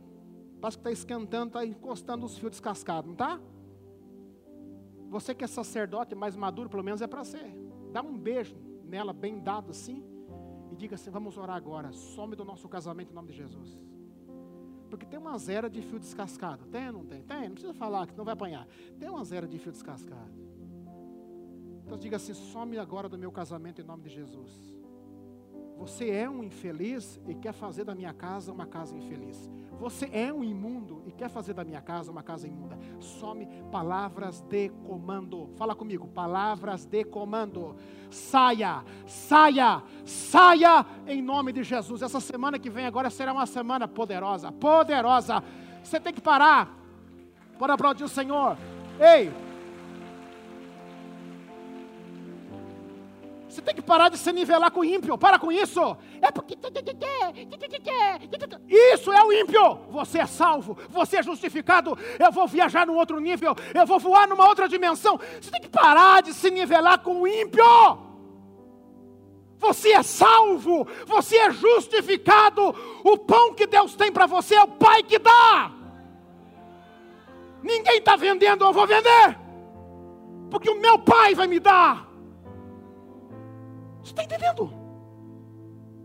Parece 0.61 0.76
que 0.76 0.80
está 0.80 0.90
esquentando, 0.90 1.48
está 1.48 1.64
encostando 1.64 2.26
os 2.26 2.37
fios 2.37 2.50
descascados, 2.50 3.06
não 3.06 3.12
está? 3.12 3.40
Você 5.08 5.34
que 5.34 5.44
é 5.44 5.46
sacerdote 5.46 6.14
mais 6.14 6.37
maduro, 6.37 6.68
pelo 6.68 6.82
menos 6.82 7.00
é 7.00 7.06
para 7.06 7.24
ser. 7.24 7.54
Dá 7.92 8.02
um 8.02 8.18
beijo 8.18 8.56
nela, 8.84 9.12
bem 9.12 9.38
dado 9.38 9.70
assim. 9.70 10.04
E 10.70 10.76
diga 10.76 10.96
assim: 10.96 11.11
vamos 11.11 11.38
orar 11.38 11.56
agora. 11.56 11.92
Some 11.92 12.34
do 12.34 12.44
nosso 12.44 12.68
casamento 12.68 13.12
em 13.12 13.14
nome 13.14 13.28
de 13.28 13.37
Jesus. 13.37 13.80
Porque 14.88 15.07
tem 15.07 15.18
uma 15.18 15.37
zera 15.38 15.68
de 15.68 15.83
fio 15.83 15.98
descascado. 15.98 16.66
Tem 16.66 16.90
não 16.90 17.05
tem? 17.05 17.22
Tem, 17.22 17.42
não 17.42 17.53
precisa 17.53 17.74
falar 17.74 18.07
que 18.07 18.16
não 18.16 18.24
vai 18.24 18.35
apanhar. 18.35 18.66
Tem 18.98 19.09
uma 19.09 19.24
zera 19.24 19.46
de 19.46 19.59
fio 19.59 19.72
descascado. 19.72 20.33
Então 21.85 21.96
diga 21.96 22.16
assim: 22.16 22.35
some 22.35 22.79
agora 22.79 23.09
do 23.09 23.18
meu 23.18 23.33
casamento 23.33 23.81
em 23.81 23.85
nome 23.85 24.03
de 24.03 24.11
Jesus. 24.11 24.79
Você 25.79 26.11
é 26.11 26.29
um 26.29 26.42
infeliz 26.42 27.20
e 27.27 27.35
quer 27.35 27.53
fazer 27.53 27.85
da 27.85 27.94
minha 27.94 28.12
casa 28.12 28.53
uma 28.53 28.66
casa 28.66 28.96
infeliz. 28.96 29.48
Você 29.79 30.07
é 30.12 30.33
um 30.33 30.42
imundo 30.42 30.97
quer 31.18 31.28
fazer 31.28 31.52
da 31.52 31.64
minha 31.64 31.83
casa 31.83 32.12
uma 32.12 32.22
casa 32.22 32.46
imunda. 32.46 32.78
Some 33.00 33.44
palavras 33.72 34.40
de 34.40 34.68
comando. 34.87 35.50
Fala 35.57 35.74
comigo, 35.74 36.07
palavras 36.07 36.87
de 36.87 37.04
comando. 37.04 37.74
Saia, 38.09 38.85
saia, 39.04 39.83
saia 40.04 40.87
em 41.09 41.20
nome 41.20 41.52
de 41.52 41.64
Jesus. 41.64 42.02
Essa 42.02 42.20
semana 42.20 42.59
que 42.59 42.70
vem 42.70 42.87
agora 42.87 43.11
será 43.11 43.33
uma 43.33 43.46
semana 43.46 43.88
poderosa, 43.88 44.52
poderosa. 44.52 45.42
Você 45.83 45.98
tem 45.98 46.14
que 46.14 46.20
parar 46.20 46.72
para 47.59 47.74
aplaudir 47.74 48.04
o 48.04 48.09
Senhor. 48.09 48.57
Ei, 49.00 49.33
Você 53.59 53.62
tem 53.62 53.75
que 53.75 53.83
parar 53.83 54.09
de 54.09 54.16
se 54.16 54.33
nivelar 54.33 54.71
com 54.71 54.81
o 54.81 54.85
ímpio. 54.85 55.18
Para 55.18 55.37
com 55.37 55.51
isso. 55.51 55.97
É 56.23 56.31
porque. 56.31 56.57
Isso 58.68 59.12
é 59.12 59.25
o 59.25 59.33
ímpio. 59.33 59.81
Você 59.90 60.21
é 60.21 60.27
salvo. 60.27 60.79
Você 60.88 61.16
é 61.16 61.23
justificado. 61.25 61.99
Eu 62.21 62.31
vou 62.31 62.47
viajar 62.47 62.87
num 62.87 62.97
outro 62.97 63.18
nível. 63.18 63.57
Eu 63.75 63.85
vou 63.85 63.99
voar 63.99 64.29
numa 64.29 64.47
outra 64.47 64.68
dimensão. 64.68 65.18
Você 65.40 65.51
tem 65.51 65.61
que 65.61 65.68
parar 65.68 66.23
de 66.23 66.33
se 66.35 66.53
nivelar 66.53 67.01
com 67.01 67.23
o 67.23 67.27
ímpio. 67.27 67.64
Você 69.59 69.90
é 69.90 70.05
salvo. 70.05 70.87
Você 71.05 71.37
é 71.37 71.51
justificado. 71.51 72.62
O 73.03 73.18
pão 73.18 73.55
que 73.55 73.66
Deus 73.66 73.97
tem 73.97 74.12
para 74.12 74.27
você 74.27 74.55
é 74.55 74.62
o 74.62 74.68
Pai 74.68 75.03
que 75.03 75.18
dá. 75.18 75.73
Ninguém 77.61 77.99
está 77.99 78.14
vendendo, 78.14 78.64
eu 78.64 78.73
vou 78.73 78.87
vender. 78.87 79.37
Porque 80.49 80.71
o 80.71 80.81
meu 80.81 80.97
Pai 81.01 81.35
vai 81.35 81.49
me 81.49 81.59
dar. 81.59 82.08
Você 84.09 84.12
está 84.12 84.25
entendendo? 84.25 84.73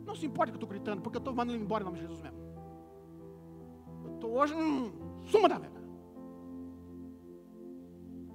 Não 0.06 0.14
se 0.14 0.26
importa 0.26 0.52
que 0.52 0.58
eu 0.58 0.58
estou 0.58 0.68
gritando, 0.68 1.02
porque 1.02 1.16
eu 1.16 1.20
estou 1.20 1.34
mandando 1.34 1.56
ele 1.58 1.64
embora 1.64 1.84
em 1.84 1.86
nome 1.86 2.00
de 2.00 2.04
Jesus 2.04 2.22
mesmo. 2.22 2.38
Eu 4.04 4.16
estou 4.16 4.32
hoje, 4.32 4.54
hum, 4.54 4.92
suma 5.26 5.48
da 5.48 5.58
vela. 5.58 5.82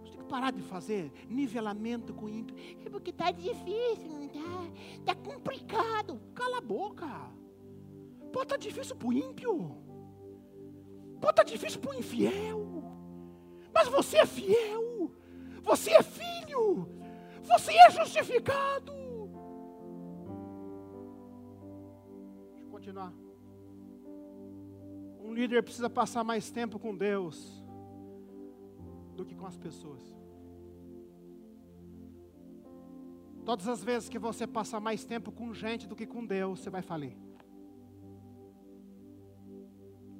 Você 0.02 0.12
tem 0.12 0.20
que 0.20 0.24
parar 0.24 0.52
de 0.52 0.62
fazer 0.62 1.12
nivelamento 1.28 2.14
com 2.14 2.30
ímpio. 2.30 2.56
É 2.82 2.88
porque 2.88 3.10
está 3.10 3.30
difícil, 3.30 4.08
não 4.08 4.24
está? 4.24 4.70
Está 5.00 5.14
complicado. 5.14 6.18
Cala 6.34 6.58
a 6.58 6.62
boca. 6.62 7.06
Pode 8.32 8.44
estar 8.44 8.46
tá 8.46 8.56
difícil 8.56 8.96
para 8.96 9.08
o 9.08 9.12
ímpio. 9.12 9.76
Pode 11.20 11.32
estar 11.32 11.32
tá 11.34 11.44
difícil 11.44 11.78
para 11.78 11.90
o 11.90 11.94
infiel. 11.94 12.82
Mas 13.74 13.86
você 13.88 14.16
é 14.16 14.26
fiel. 14.26 15.12
Você 15.62 15.90
é 15.90 16.02
filho. 16.02 16.88
Você 17.42 17.72
é 17.72 17.90
justificado. 17.90 18.97
Continuar. 22.88 23.12
Um 25.20 25.34
líder 25.34 25.62
precisa 25.62 25.90
passar 25.90 26.24
mais 26.24 26.50
tempo 26.50 26.78
com 26.78 26.96
Deus 26.96 27.62
do 29.14 29.26
que 29.26 29.34
com 29.34 29.46
as 29.46 29.58
pessoas. 29.58 30.02
Todas 33.44 33.68
as 33.68 33.84
vezes 33.84 34.08
que 34.08 34.18
você 34.18 34.46
passar 34.46 34.80
mais 34.80 35.04
tempo 35.04 35.30
com 35.30 35.52
gente 35.52 35.86
do 35.86 35.94
que 35.94 36.06
com 36.06 36.24
Deus, 36.24 36.60
você 36.60 36.70
vai 36.70 36.80
falir. 36.80 37.14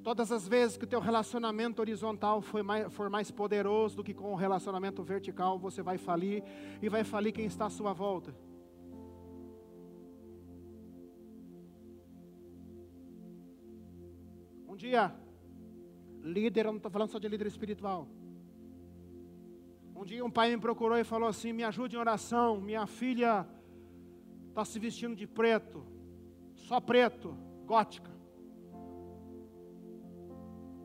Todas 0.02 0.30
as 0.30 0.46
vezes 0.46 0.76
que 0.76 0.84
o 0.84 0.88
teu 0.88 1.00
relacionamento 1.00 1.80
horizontal 1.80 2.42
for 2.42 2.62
mais, 2.62 2.92
for 2.92 3.08
mais 3.08 3.30
poderoso 3.30 3.96
do 3.96 4.04
que 4.04 4.12
com 4.12 4.32
o 4.32 4.36
relacionamento 4.36 5.02
vertical, 5.02 5.58
você 5.58 5.82
vai 5.82 5.96
falir 5.96 6.42
e 6.82 6.88
vai 6.88 7.02
falir 7.02 7.32
quem 7.32 7.46
está 7.46 7.66
à 7.66 7.70
sua 7.70 7.92
volta. 7.94 8.34
Dia, 14.84 15.02
líder, 16.22 16.64
eu 16.64 16.72
não 16.72 16.78
estou 16.78 16.90
falando 16.90 17.10
só 17.10 17.18
de 17.18 17.28
líder 17.28 17.48
espiritual. 17.54 18.00
Um 19.94 20.04
dia 20.04 20.24
um 20.24 20.30
pai 20.30 20.54
me 20.54 20.62
procurou 20.68 20.96
e 20.96 21.04
falou 21.12 21.28
assim: 21.28 21.52
me 21.52 21.64
ajude 21.64 21.96
em 21.96 21.98
oração, 21.98 22.60
minha 22.60 22.86
filha 22.86 23.46
está 24.48 24.64
se 24.64 24.78
vestindo 24.78 25.16
de 25.22 25.26
preto, 25.26 25.84
só 26.68 26.80
preto, 26.80 27.36
gótica. 27.66 28.16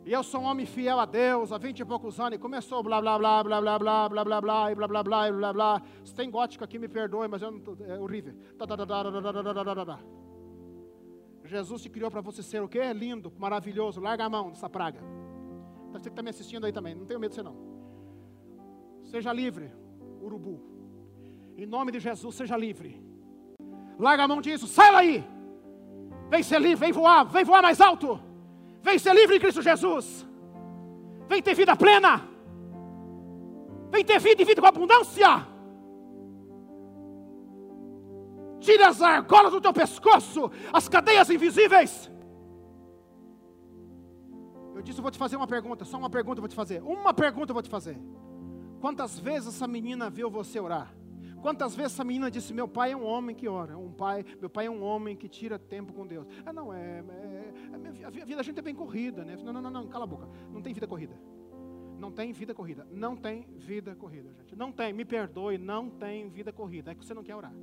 E 0.06 0.12
eu 0.12 0.22
sou 0.22 0.42
um 0.42 0.44
homem 0.44 0.66
fiel 0.66 1.00
a 1.00 1.06
Deus 1.06 1.54
há 1.54 1.58
vinte 1.58 1.80
e 1.80 1.86
poucos 1.86 2.20
anos. 2.20 2.36
E 2.38 2.38
começou 2.38 2.84
blá 2.84 3.00
blá 3.00 3.18
blá 3.18 3.42
blá 3.42 3.62
blá 3.62 3.80
blá 3.80 4.10
blá 4.10 4.24
blá 4.26 4.42
blá 4.42 4.72
e 4.72 4.76
blá 4.76 4.88
blá 4.88 5.04
blá 5.04 5.30
e 5.30 5.32
blá 5.32 5.54
blá. 5.54 5.82
Se 6.04 6.14
tem 6.14 6.30
gótica 6.30 6.66
aqui, 6.66 6.78
me 6.78 6.90
perdoe, 6.90 7.28
mas 7.30 7.42
eu 7.42 7.52
não 7.52 7.60
tô, 7.62 7.78
é 7.86 7.98
horrível. 7.98 8.34
Jesus 11.44 11.82
te 11.82 11.90
criou 11.90 12.10
para 12.10 12.22
você 12.22 12.42
ser 12.42 12.62
o 12.62 12.68
quê? 12.68 12.94
Lindo, 12.94 13.32
maravilhoso. 13.38 14.00
Larga 14.00 14.26
a 14.26 14.30
mão 14.30 14.50
dessa 14.50 14.70
praga. 14.70 15.00
Você 15.92 16.04
que 16.04 16.10
está 16.10 16.24
me 16.24 16.30
assistindo 16.30 16.66
aí 16.66 16.72
também, 16.72 16.96
não 16.96 17.06
tenho 17.06 17.20
medo 17.20 17.32
de 17.32 17.36
você 17.36 17.44
não. 17.44 17.56
Seja 19.04 19.32
livre, 19.32 19.72
urubu. 20.22 20.60
Em 21.58 21.66
nome 21.66 21.92
de 21.92 22.00
Jesus, 22.00 22.34
seja 22.36 22.58
livre. 22.58 23.02
Larga 24.00 24.24
a 24.24 24.28
mão 24.28 24.42
disso, 24.42 24.68
sai 24.68 24.92
daí. 24.92 25.24
Vem 26.30 26.42
ser 26.42 26.60
livre, 26.60 26.78
vem 26.78 26.92
voar, 26.92 27.26
vem 27.26 27.44
voar 27.44 27.62
mais 27.62 27.80
alto. 27.80 28.20
Vem 28.82 28.98
ser 28.98 29.14
livre 29.14 29.36
em 29.36 29.40
Cristo 29.40 29.62
Jesus. 29.62 30.26
Vem 31.28 31.42
ter 31.42 31.54
vida 31.54 31.76
plena. 31.76 32.28
Vem 33.92 34.04
ter 34.04 34.20
vida 34.20 34.42
e 34.42 34.46
vida 34.46 34.62
com 34.62 34.68
abundância. 34.68 35.53
Tire 38.64 38.84
as 38.84 39.02
argolas 39.02 39.52
do 39.52 39.62
teu 39.62 39.74
pescoço, 39.74 40.50
as 40.72 40.88
cadeias 40.88 41.30
invisíveis. 41.30 42.10
Eu 44.76 44.82
disse: 44.82 45.00
Eu 45.00 45.04
vou 45.04 45.12
te 45.12 45.18
fazer 45.18 45.36
uma 45.36 45.48
pergunta, 45.48 45.86
só 45.86 45.98
uma 45.98 46.10
pergunta 46.10 46.40
eu 46.40 46.42
vou 46.42 46.50
te 46.50 46.56
fazer. 46.56 46.82
Uma 46.82 47.14
pergunta 47.14 47.52
eu 47.52 47.54
vou 47.54 47.62
te 47.62 47.70
fazer. 47.70 47.98
Quantas 48.82 49.20
vezes 49.20 49.50
essa 49.50 49.68
menina 49.68 50.10
viu 50.10 50.30
você 50.30 50.60
orar? 50.60 50.94
Quantas 51.42 51.76
vezes 51.76 51.94
essa 51.94 52.04
menina 52.04 52.32
disse: 52.32 52.54
Meu 52.54 52.68
pai 52.68 52.94
é 52.94 52.98
um 52.98 53.06
homem 53.06 53.36
que 53.36 53.48
ora, 53.48 53.78
um 53.78 53.92
pai, 53.92 54.26
meu 54.40 54.50
pai 54.50 54.66
é 54.66 54.72
um 54.72 54.82
homem 54.82 55.16
que 55.16 55.28
tira 55.28 55.60
tempo 55.60 55.94
com 55.94 56.08
Deus. 56.08 56.26
Ah, 56.46 56.54
não, 56.54 56.74
é, 56.74 57.04
é, 57.10 57.54
é 58.02 58.06
a 58.06 58.10
vida 58.10 58.38
da 58.38 58.44
gente 58.44 58.60
é 58.60 58.62
bem 58.62 58.74
corrida, 58.74 59.24
né? 59.26 59.38
Não, 59.44 59.54
não, 59.54 59.62
não, 59.62 59.70
não, 59.70 59.88
cala 59.88 60.06
a 60.06 60.08
boca. 60.08 60.28
Não 60.52 60.62
tem 60.62 60.74
vida 60.74 60.88
corrida. 60.88 61.14
Não 62.04 62.12
tem 62.12 62.34
vida 62.34 62.54
corrida. 62.54 62.86
Não 62.92 63.16
tem 63.16 63.48
vida 63.56 63.96
corrida, 63.96 64.30
gente. 64.34 64.58
Não 64.58 64.74
tem, 64.74 64.92
me 64.92 65.06
perdoe, 65.06 65.58
não 65.58 65.90
tem 65.90 66.28
vida 66.28 66.52
corrida. 66.52 66.92
É 66.92 66.96
que 66.96 67.06
você 67.06 67.14
não 67.14 67.24
quer 67.24 67.34
orar. 67.34 67.54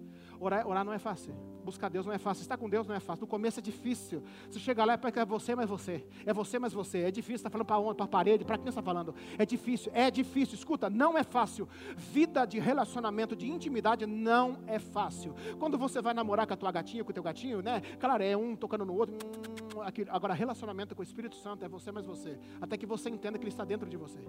Orar, 0.41 0.67
orar 0.67 0.83
não 0.83 0.95
é 0.95 0.99
fácil. 0.99 1.35
Buscar 1.63 1.91
Deus 1.91 2.07
não 2.07 2.13
é 2.15 2.17
fácil. 2.17 2.41
Estar 2.41 2.57
com 2.57 2.67
Deus 2.67 2.87
não 2.87 2.95
é 2.95 3.01
fácil. 3.01 3.21
No 3.21 3.27
começo 3.27 3.61
é 3.61 3.63
difícil. 3.63 4.23
Você 4.51 4.59
chega 4.59 4.83
lá 4.83 4.95
é 4.95 4.97
porque 4.97 5.19
é 5.19 5.27
você, 5.27 5.55
mas 5.55 5.69
você. 5.69 6.07
É 6.25 6.33
você, 6.33 6.59
mas 6.59 6.73
você. 6.73 7.01
É 7.01 7.11
difícil. 7.11 7.37
Está 7.37 7.51
falando 7.51 7.67
para 7.67 7.79
onde? 7.79 7.97
Para 7.97 8.07
a 8.07 8.09
parede? 8.09 8.43
Para 8.43 8.57
quem 8.57 8.71
está 8.71 8.81
falando? 8.81 9.15
É 9.37 9.45
difícil. 9.45 9.93
É 9.95 10.11
difícil. 10.11 10.55
Escuta, 10.55 10.89
não 10.89 11.19
é 11.19 11.23
fácil. 11.23 11.69
Vida 11.99 12.47
de 12.47 12.59
relacionamento, 12.59 13.37
de 13.37 13.47
intimidade, 13.47 14.07
não 14.07 14.57
é 14.67 14.79
fácil. 14.79 15.35
Quando 15.59 15.77
você 15.77 16.01
vai 16.01 16.15
namorar 16.15 16.47
com 16.47 16.55
a 16.55 16.57
tua 16.57 16.73
gatinha, 16.73 17.05
com 17.05 17.11
o 17.11 17.13
teu 17.13 17.23
gatinho, 17.23 17.61
né? 17.61 17.83
Claro, 17.99 18.23
é 18.23 18.35
um 18.35 18.57
tocando 18.57 18.87
no 18.87 18.95
outro. 18.95 19.15
Hum, 19.15 19.60
agora, 20.09 20.35
relacionamento 20.35 20.95
com 20.95 21.01
o 21.01 21.05
Espírito 21.05 21.37
Santo 21.37 21.65
é 21.65 21.69
você, 21.69 21.91
mas 21.91 22.07
você. 22.07 22.39
Até 22.61 22.77
que 22.77 22.87
você 22.87 23.09
entenda 23.09 23.39
que 23.39 23.45
Ele 23.45 23.51
está 23.51 23.65
dentro 23.65 23.89
de 23.89 23.97
você. 23.97 24.21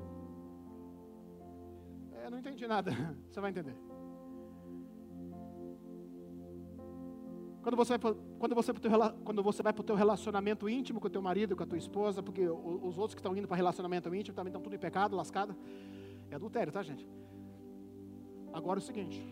É, 2.24 2.30
não 2.30 2.38
entendi 2.38 2.68
nada. 2.68 2.92
Você 3.32 3.42
vai 3.42 3.50
entender. 3.50 3.76
Quando 7.64 7.76
você, 7.76 7.98
vai, 7.98 8.16
quando, 8.40 8.56
você, 8.56 8.74
quando 9.24 9.44
você 9.44 9.62
vai 9.62 9.72
para 9.72 9.82
o 9.82 9.84
teu 9.84 9.96
relacionamento 9.96 10.68
íntimo 10.68 11.00
com 11.00 11.06
o 11.06 11.10
teu 11.10 11.22
marido, 11.22 11.56
com 11.56 11.62
a 11.62 11.66
tua 11.66 11.78
esposa, 11.78 12.24
porque 12.24 12.48
os 12.50 12.98
outros 12.98 13.14
que 13.14 13.20
estão 13.20 13.38
indo 13.38 13.48
para 13.48 13.56
relacionamento 13.56 14.14
íntimo 14.14 14.36
também 14.36 14.50
estão 14.50 14.62
tudo 14.62 14.76
em 14.76 14.80
pecado, 14.80 15.16
lascado. 15.16 15.56
É 16.32 16.36
adultério, 16.36 16.74
tá, 16.74 16.82
gente? 16.82 17.08
Agora 18.52 18.80
é 18.80 18.82
o 18.82 18.86
seguinte: 18.86 19.24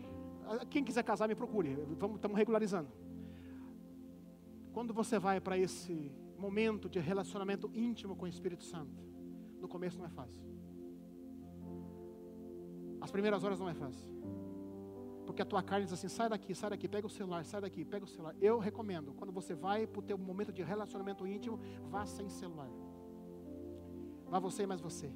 quem 0.70 0.84
quiser 0.84 1.02
casar, 1.02 1.26
me 1.26 1.34
procure. 1.34 1.74
Vamos, 1.98 2.16
estamos 2.16 2.36
regularizando. 2.36 2.88
Quando 4.72 4.94
você 4.94 5.18
vai 5.18 5.40
para 5.40 5.58
esse 5.58 6.12
momento 6.38 6.88
de 6.88 6.98
relacionamento 6.98 7.70
íntimo 7.74 8.16
com 8.16 8.24
o 8.24 8.28
Espírito 8.28 8.64
Santo, 8.64 9.02
no 9.60 9.68
começo 9.68 9.98
não 9.98 10.06
é 10.06 10.10
fácil. 10.10 10.40
As 13.00 13.10
primeiras 13.10 13.42
horas 13.44 13.58
não 13.58 13.68
é 13.68 13.74
fácil. 13.74 14.08
Porque 15.26 15.42
a 15.42 15.44
tua 15.44 15.62
carne 15.62 15.84
diz 15.84 15.92
assim: 15.92 16.08
sai 16.08 16.28
daqui, 16.28 16.54
sai 16.54 16.70
daqui, 16.70 16.88
pega 16.88 17.06
o 17.06 17.10
celular, 17.10 17.44
sai 17.44 17.60
daqui, 17.60 17.84
pega 17.84 18.04
o 18.04 18.08
celular. 18.08 18.34
Eu 18.40 18.58
recomendo, 18.58 19.14
quando 19.14 19.32
você 19.32 19.54
vai 19.54 19.86
para 19.86 20.00
o 20.00 20.02
teu 20.02 20.18
momento 20.18 20.52
de 20.52 20.62
relacionamento 20.62 21.26
íntimo, 21.26 21.60
vá 21.88 22.04
sem 22.04 22.28
celular. 22.28 22.70
Vá 24.28 24.38
você 24.38 24.66
mais 24.66 24.80
você. 24.80 25.10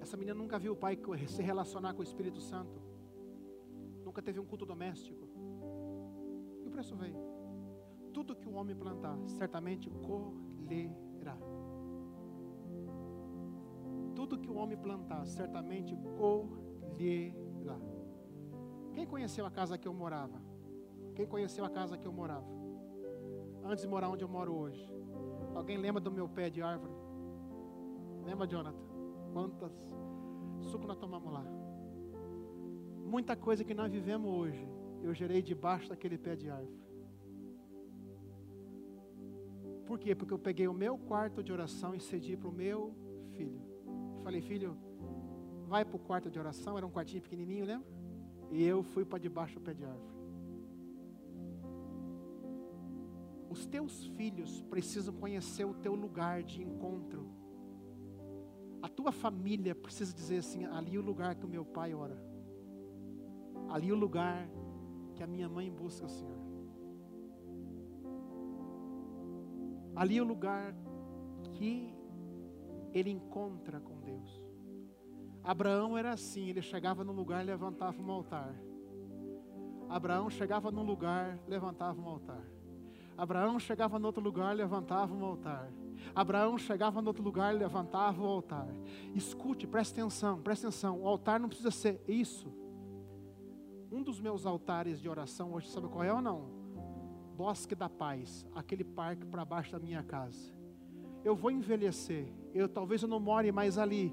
Essa 0.00 0.16
menina 0.16 0.36
nunca 0.36 0.58
viu 0.58 0.74
o 0.74 0.76
pai 0.76 0.98
se 1.26 1.42
relacionar 1.42 1.94
com 1.94 2.00
o 2.00 2.04
Espírito 2.04 2.40
Santo. 2.40 2.83
Nunca 4.14 4.22
teve 4.22 4.38
um 4.38 4.46
culto 4.46 4.64
doméstico. 4.64 5.28
E 6.62 6.68
o 6.68 6.70
preço 6.70 6.94
veio. 6.94 7.18
Tudo 8.12 8.36
que 8.36 8.48
o 8.48 8.52
homem 8.52 8.76
plantar, 8.76 9.18
certamente 9.26 9.90
colherá 9.90 11.36
tudo 14.14 14.38
que 14.38 14.48
o 14.48 14.56
homem 14.56 14.76
plantar, 14.76 15.26
certamente 15.26 15.94
colherá. 16.16 17.78
Quem 18.94 19.06
conheceu 19.06 19.44
a 19.44 19.50
casa 19.50 19.76
que 19.76 19.86
eu 19.86 19.92
morava? 19.92 20.40
Quem 21.14 21.26
conheceu 21.26 21.64
a 21.64 21.68
casa 21.68 21.98
que 21.98 22.06
eu 22.06 22.12
morava? 22.12 22.46
Antes 23.62 23.82
de 23.82 23.88
morar 23.88 24.08
onde 24.08 24.24
eu 24.24 24.28
moro 24.28 24.54
hoje. 24.54 24.88
Alguém 25.54 25.76
lembra 25.76 26.00
do 26.00 26.10
meu 26.10 26.28
pé 26.28 26.48
de 26.48 26.62
árvore? 26.62 26.94
Lembra, 28.24 28.46
Jonathan? 28.46 28.86
Quantas 29.32 29.72
suco 30.62 30.86
nós 30.86 30.96
tomamos 30.96 31.32
lá? 31.32 31.44
Muita 33.14 33.36
coisa 33.36 33.62
que 33.62 33.74
nós 33.74 33.92
vivemos 33.92 34.28
hoje, 34.28 34.66
eu 35.00 35.14
gerei 35.14 35.40
debaixo 35.40 35.88
daquele 35.88 36.18
pé 36.18 36.34
de 36.34 36.50
árvore. 36.50 36.80
Por 39.86 40.00
quê? 40.00 40.16
Porque 40.16 40.34
eu 40.34 40.38
peguei 40.48 40.66
o 40.66 40.74
meu 40.74 40.98
quarto 40.98 41.40
de 41.40 41.52
oração 41.52 41.94
e 41.94 42.00
cedi 42.00 42.36
para 42.36 42.48
o 42.48 42.52
meu 42.52 42.92
filho. 43.36 43.62
Falei, 44.24 44.40
filho, 44.42 44.76
vai 45.68 45.84
para 45.84 45.94
o 45.94 46.00
quarto 46.00 46.28
de 46.28 46.40
oração. 46.40 46.76
Era 46.76 46.84
um 46.84 46.90
quartinho 46.90 47.22
pequenininho, 47.22 47.64
lembra? 47.64 47.86
E 48.50 48.64
eu 48.64 48.82
fui 48.82 49.04
para 49.04 49.20
debaixo 49.20 49.54
do 49.54 49.60
pé 49.60 49.74
de 49.74 49.84
árvore. 49.84 50.12
Os 53.48 53.64
teus 53.64 54.06
filhos 54.16 54.60
precisam 54.62 55.14
conhecer 55.14 55.64
o 55.64 55.74
teu 55.74 55.94
lugar 55.94 56.42
de 56.42 56.64
encontro. 56.64 57.30
A 58.82 58.88
tua 58.88 59.12
família 59.12 59.72
precisa 59.72 60.12
dizer 60.12 60.38
assim: 60.38 60.64
ali 60.64 60.96
é 60.96 60.98
o 60.98 61.02
lugar 61.02 61.36
que 61.36 61.46
o 61.46 61.48
meu 61.48 61.64
pai 61.64 61.94
ora. 61.94 62.33
Ali 63.68 63.92
o 63.92 63.96
lugar 63.96 64.48
que 65.14 65.22
a 65.22 65.26
minha 65.26 65.48
mãe 65.48 65.70
busca 65.70 66.06
o 66.06 66.08
Senhor. 66.08 66.38
Ali 69.94 70.20
o 70.20 70.24
lugar 70.24 70.74
que 71.52 71.94
ele 72.92 73.10
encontra 73.10 73.80
com 73.80 74.00
Deus. 74.00 74.42
Abraão 75.42 75.96
era 75.96 76.12
assim, 76.12 76.48
ele 76.48 76.62
chegava 76.62 77.04
num 77.04 77.12
lugar 77.12 77.42
e 77.42 77.46
levantava 77.46 78.00
um 78.00 78.10
altar. 78.10 78.54
Abraão 79.88 80.30
chegava 80.30 80.70
num 80.70 80.82
lugar, 80.82 81.38
levantava 81.46 82.00
um 82.00 82.08
altar. 82.08 82.42
Abraão 83.16 83.58
chegava 83.60 83.98
no 83.98 84.06
outro 84.06 84.22
lugar, 84.22 84.56
levantava 84.56 85.14
um 85.14 85.24
altar. 85.24 85.70
Abraão 86.14 86.58
chegava 86.58 87.00
no 87.00 87.08
outro 87.08 87.22
lugar, 87.22 87.54
levantava 87.54 88.20
o 88.20 88.26
altar. 88.26 88.68
Escute, 89.14 89.66
preste 89.66 89.92
atenção, 89.92 90.40
preste 90.40 90.66
atenção. 90.66 91.00
O 91.00 91.06
altar 91.06 91.38
não 91.38 91.48
precisa 91.48 91.70
ser 91.70 92.02
isso. 92.08 92.52
Um 93.94 94.02
dos 94.02 94.18
meus 94.18 94.44
altares 94.44 95.00
de 95.00 95.08
oração 95.08 95.52
hoje, 95.52 95.68
sabe 95.68 95.86
qual 95.86 96.02
é 96.02 96.12
ou 96.12 96.20
não? 96.20 96.50
Bosque 97.36 97.76
da 97.76 97.88
Paz, 97.88 98.44
aquele 98.52 98.82
parque 98.82 99.24
para 99.24 99.44
baixo 99.44 99.70
da 99.70 99.78
minha 99.78 100.02
casa. 100.02 100.52
Eu 101.22 101.36
vou 101.36 101.48
envelhecer, 101.52 102.26
eu 102.52 102.68
talvez 102.68 103.02
eu 103.02 103.08
não 103.08 103.20
more 103.20 103.52
mais 103.52 103.78
ali, 103.78 104.12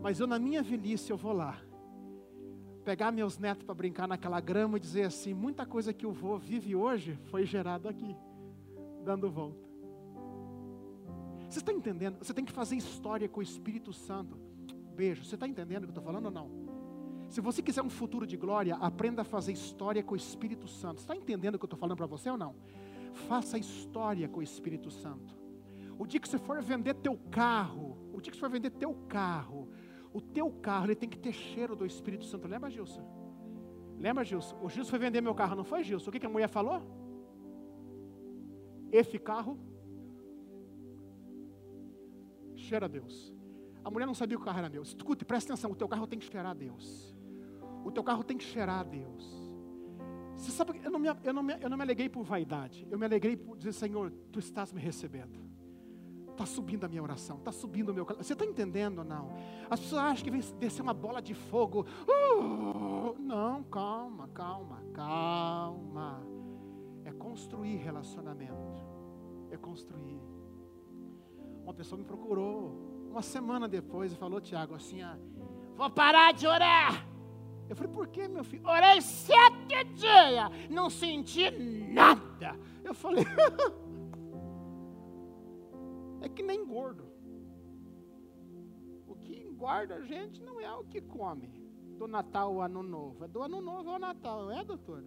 mas 0.00 0.20
eu 0.20 0.28
na 0.28 0.38
minha 0.38 0.62
velhice 0.62 1.10
eu 1.10 1.16
vou 1.16 1.32
lá. 1.32 1.60
Pegar 2.84 3.10
meus 3.10 3.36
netos 3.36 3.64
para 3.64 3.74
brincar 3.74 4.06
naquela 4.06 4.38
grama 4.38 4.76
e 4.76 4.80
dizer 4.80 5.02
assim, 5.02 5.34
muita 5.34 5.66
coisa 5.66 5.92
que 5.92 6.06
o 6.06 6.12
vô 6.12 6.38
vive 6.38 6.76
hoje 6.76 7.18
foi 7.24 7.44
gerado 7.44 7.88
aqui, 7.88 8.16
dando 9.04 9.28
volta. 9.28 9.68
Você 11.48 11.58
está 11.58 11.72
entendendo? 11.72 12.18
Você 12.18 12.32
tem 12.32 12.44
que 12.44 12.52
fazer 12.52 12.76
história 12.76 13.28
com 13.28 13.40
o 13.40 13.42
Espírito 13.42 13.92
Santo. 13.92 14.38
Beijo. 14.94 15.24
Você 15.24 15.34
está 15.34 15.48
entendendo 15.48 15.82
o 15.82 15.86
que 15.86 15.90
eu 15.90 16.00
estou 16.00 16.04
falando 16.04 16.26
ou 16.26 16.30
não? 16.30 16.65
Se 17.36 17.42
você 17.42 17.60
quiser 17.60 17.82
um 17.82 17.90
futuro 17.90 18.26
de 18.26 18.34
glória, 18.34 18.76
aprenda 18.76 19.20
a 19.20 19.24
fazer 19.24 19.52
história 19.52 20.02
com 20.02 20.14
o 20.14 20.16
Espírito 20.16 20.66
Santo. 20.66 21.00
Está 21.00 21.14
entendendo 21.14 21.56
o 21.56 21.58
que 21.58 21.66
eu 21.66 21.66
estou 21.66 21.78
falando 21.78 21.98
para 21.98 22.06
você 22.06 22.30
ou 22.30 22.38
não? 22.38 22.54
Faça 23.28 23.58
história 23.58 24.26
com 24.26 24.40
o 24.40 24.42
Espírito 24.42 24.90
Santo. 24.90 25.36
O 25.98 26.06
dia 26.06 26.18
que 26.18 26.26
você 26.26 26.38
for 26.38 26.62
vender 26.62 26.94
teu 26.94 27.14
carro, 27.30 27.98
o 28.14 28.22
dia 28.22 28.30
que 28.30 28.38
você 28.38 28.40
for 28.40 28.48
vender 28.48 28.70
teu 28.70 28.94
carro, 29.06 29.68
o 30.14 30.18
teu 30.18 30.50
carro 30.50 30.86
ele 30.86 30.94
tem 30.94 31.10
que 31.10 31.18
ter 31.18 31.34
cheiro 31.34 31.76
do 31.76 31.84
Espírito 31.84 32.24
Santo. 32.24 32.48
Lembra, 32.48 32.70
Gilson? 32.70 33.04
Lembra, 33.98 34.24
Gilson? 34.24 34.58
O 34.62 34.70
Gilson 34.70 34.88
foi 34.88 34.98
vender 34.98 35.20
meu 35.20 35.34
carro, 35.34 35.56
não 35.56 35.64
foi, 35.64 35.84
Gilson? 35.84 36.08
O 36.08 36.12
que, 36.12 36.20
que 36.20 36.24
a 36.24 36.30
mulher 36.30 36.48
falou? 36.48 36.80
Esse 38.90 39.18
carro 39.18 39.58
cheira 42.54 42.86
a 42.86 42.88
Deus. 42.88 43.30
A 43.84 43.90
mulher 43.90 44.06
não 44.06 44.14
sabia 44.14 44.38
que 44.38 44.42
o 44.42 44.46
carro 44.46 44.60
era 44.60 44.70
Deus. 44.70 44.88
Escute, 44.96 45.22
presta 45.22 45.52
atenção, 45.52 45.72
o 45.72 45.76
teu 45.76 45.86
carro 45.86 46.06
tem 46.06 46.18
que 46.18 46.24
cheirar 46.24 46.52
a 46.52 46.54
Deus. 46.54 47.14
O 47.86 47.92
teu 47.92 48.02
carro 48.02 48.24
tem 48.24 48.36
que 48.36 48.42
cheirar 48.42 48.80
a 48.80 48.82
Deus. 48.82 49.24
Você 50.36 50.50
sabe, 50.50 50.80
eu 50.82 50.90
não, 50.90 50.98
me, 50.98 51.08
eu, 51.22 51.32
não 51.32 51.42
me, 51.42 51.56
eu 51.60 51.70
não 51.70 51.76
me 51.76 51.84
aleguei 51.84 52.08
por 52.08 52.24
vaidade. 52.24 52.84
Eu 52.90 52.98
me 52.98 53.06
alegrei 53.06 53.36
por 53.36 53.56
dizer, 53.56 53.72
Senhor, 53.72 54.10
Tu 54.32 54.40
estás 54.40 54.72
me 54.72 54.80
recebendo. 54.80 55.46
Está 56.32 56.44
subindo 56.44 56.84
a 56.84 56.88
minha 56.88 57.02
oração, 57.02 57.38
está 57.38 57.52
subindo 57.52 57.90
o 57.90 57.94
meu 57.94 58.04
Você 58.04 58.32
está 58.32 58.44
entendendo 58.44 58.98
ou 58.98 59.04
não? 59.04 59.34
As 59.70 59.78
pessoas 59.78 60.02
acham 60.02 60.24
que 60.24 60.30
vem 60.30 60.40
descer 60.58 60.82
uma 60.82 60.92
bola 60.92 61.22
de 61.22 61.32
fogo. 61.32 61.86
Uh, 62.02 63.16
não, 63.20 63.62
calma, 63.62 64.28
calma, 64.34 64.82
calma. 64.92 66.26
É 67.04 67.12
construir 67.12 67.76
relacionamento. 67.76 68.84
É 69.50 69.56
construir. 69.56 70.20
Uma 71.62 71.72
pessoa 71.72 71.98
me 71.98 72.04
procurou 72.04 73.08
uma 73.10 73.22
semana 73.22 73.68
depois 73.68 74.12
e 74.12 74.16
falou, 74.16 74.40
Tiago, 74.40 74.74
assim, 74.74 75.02
ah, 75.02 75.16
vou 75.76 75.88
parar 75.88 76.34
de 76.34 76.48
orar. 76.48 77.15
Eu 77.68 77.76
falei, 77.76 77.92
por 77.92 78.06
que, 78.08 78.28
meu 78.28 78.44
filho? 78.44 78.66
Orei 78.66 79.00
sete 79.00 79.84
dias, 79.94 80.70
não 80.70 80.88
senti 80.88 81.50
nada. 81.50 82.58
Eu 82.84 82.94
falei, 82.94 83.24
é 86.22 86.28
que 86.28 86.42
nem 86.42 86.64
gordo. 86.64 87.04
O 89.06 89.14
que 89.16 89.40
engorda 89.40 89.96
a 89.96 90.02
gente 90.02 90.42
não 90.42 90.60
é 90.60 90.72
o 90.74 90.84
que 90.84 91.00
come 91.00 91.50
do 91.98 92.06
Natal 92.06 92.52
ao 92.52 92.62
Ano 92.62 92.82
Novo, 92.82 93.24
é 93.24 93.28
do 93.28 93.42
Ano 93.42 93.60
Novo 93.60 93.90
ao 93.90 93.98
Natal, 93.98 94.44
não 94.44 94.58
é, 94.58 94.64
doutora? 94.64 95.04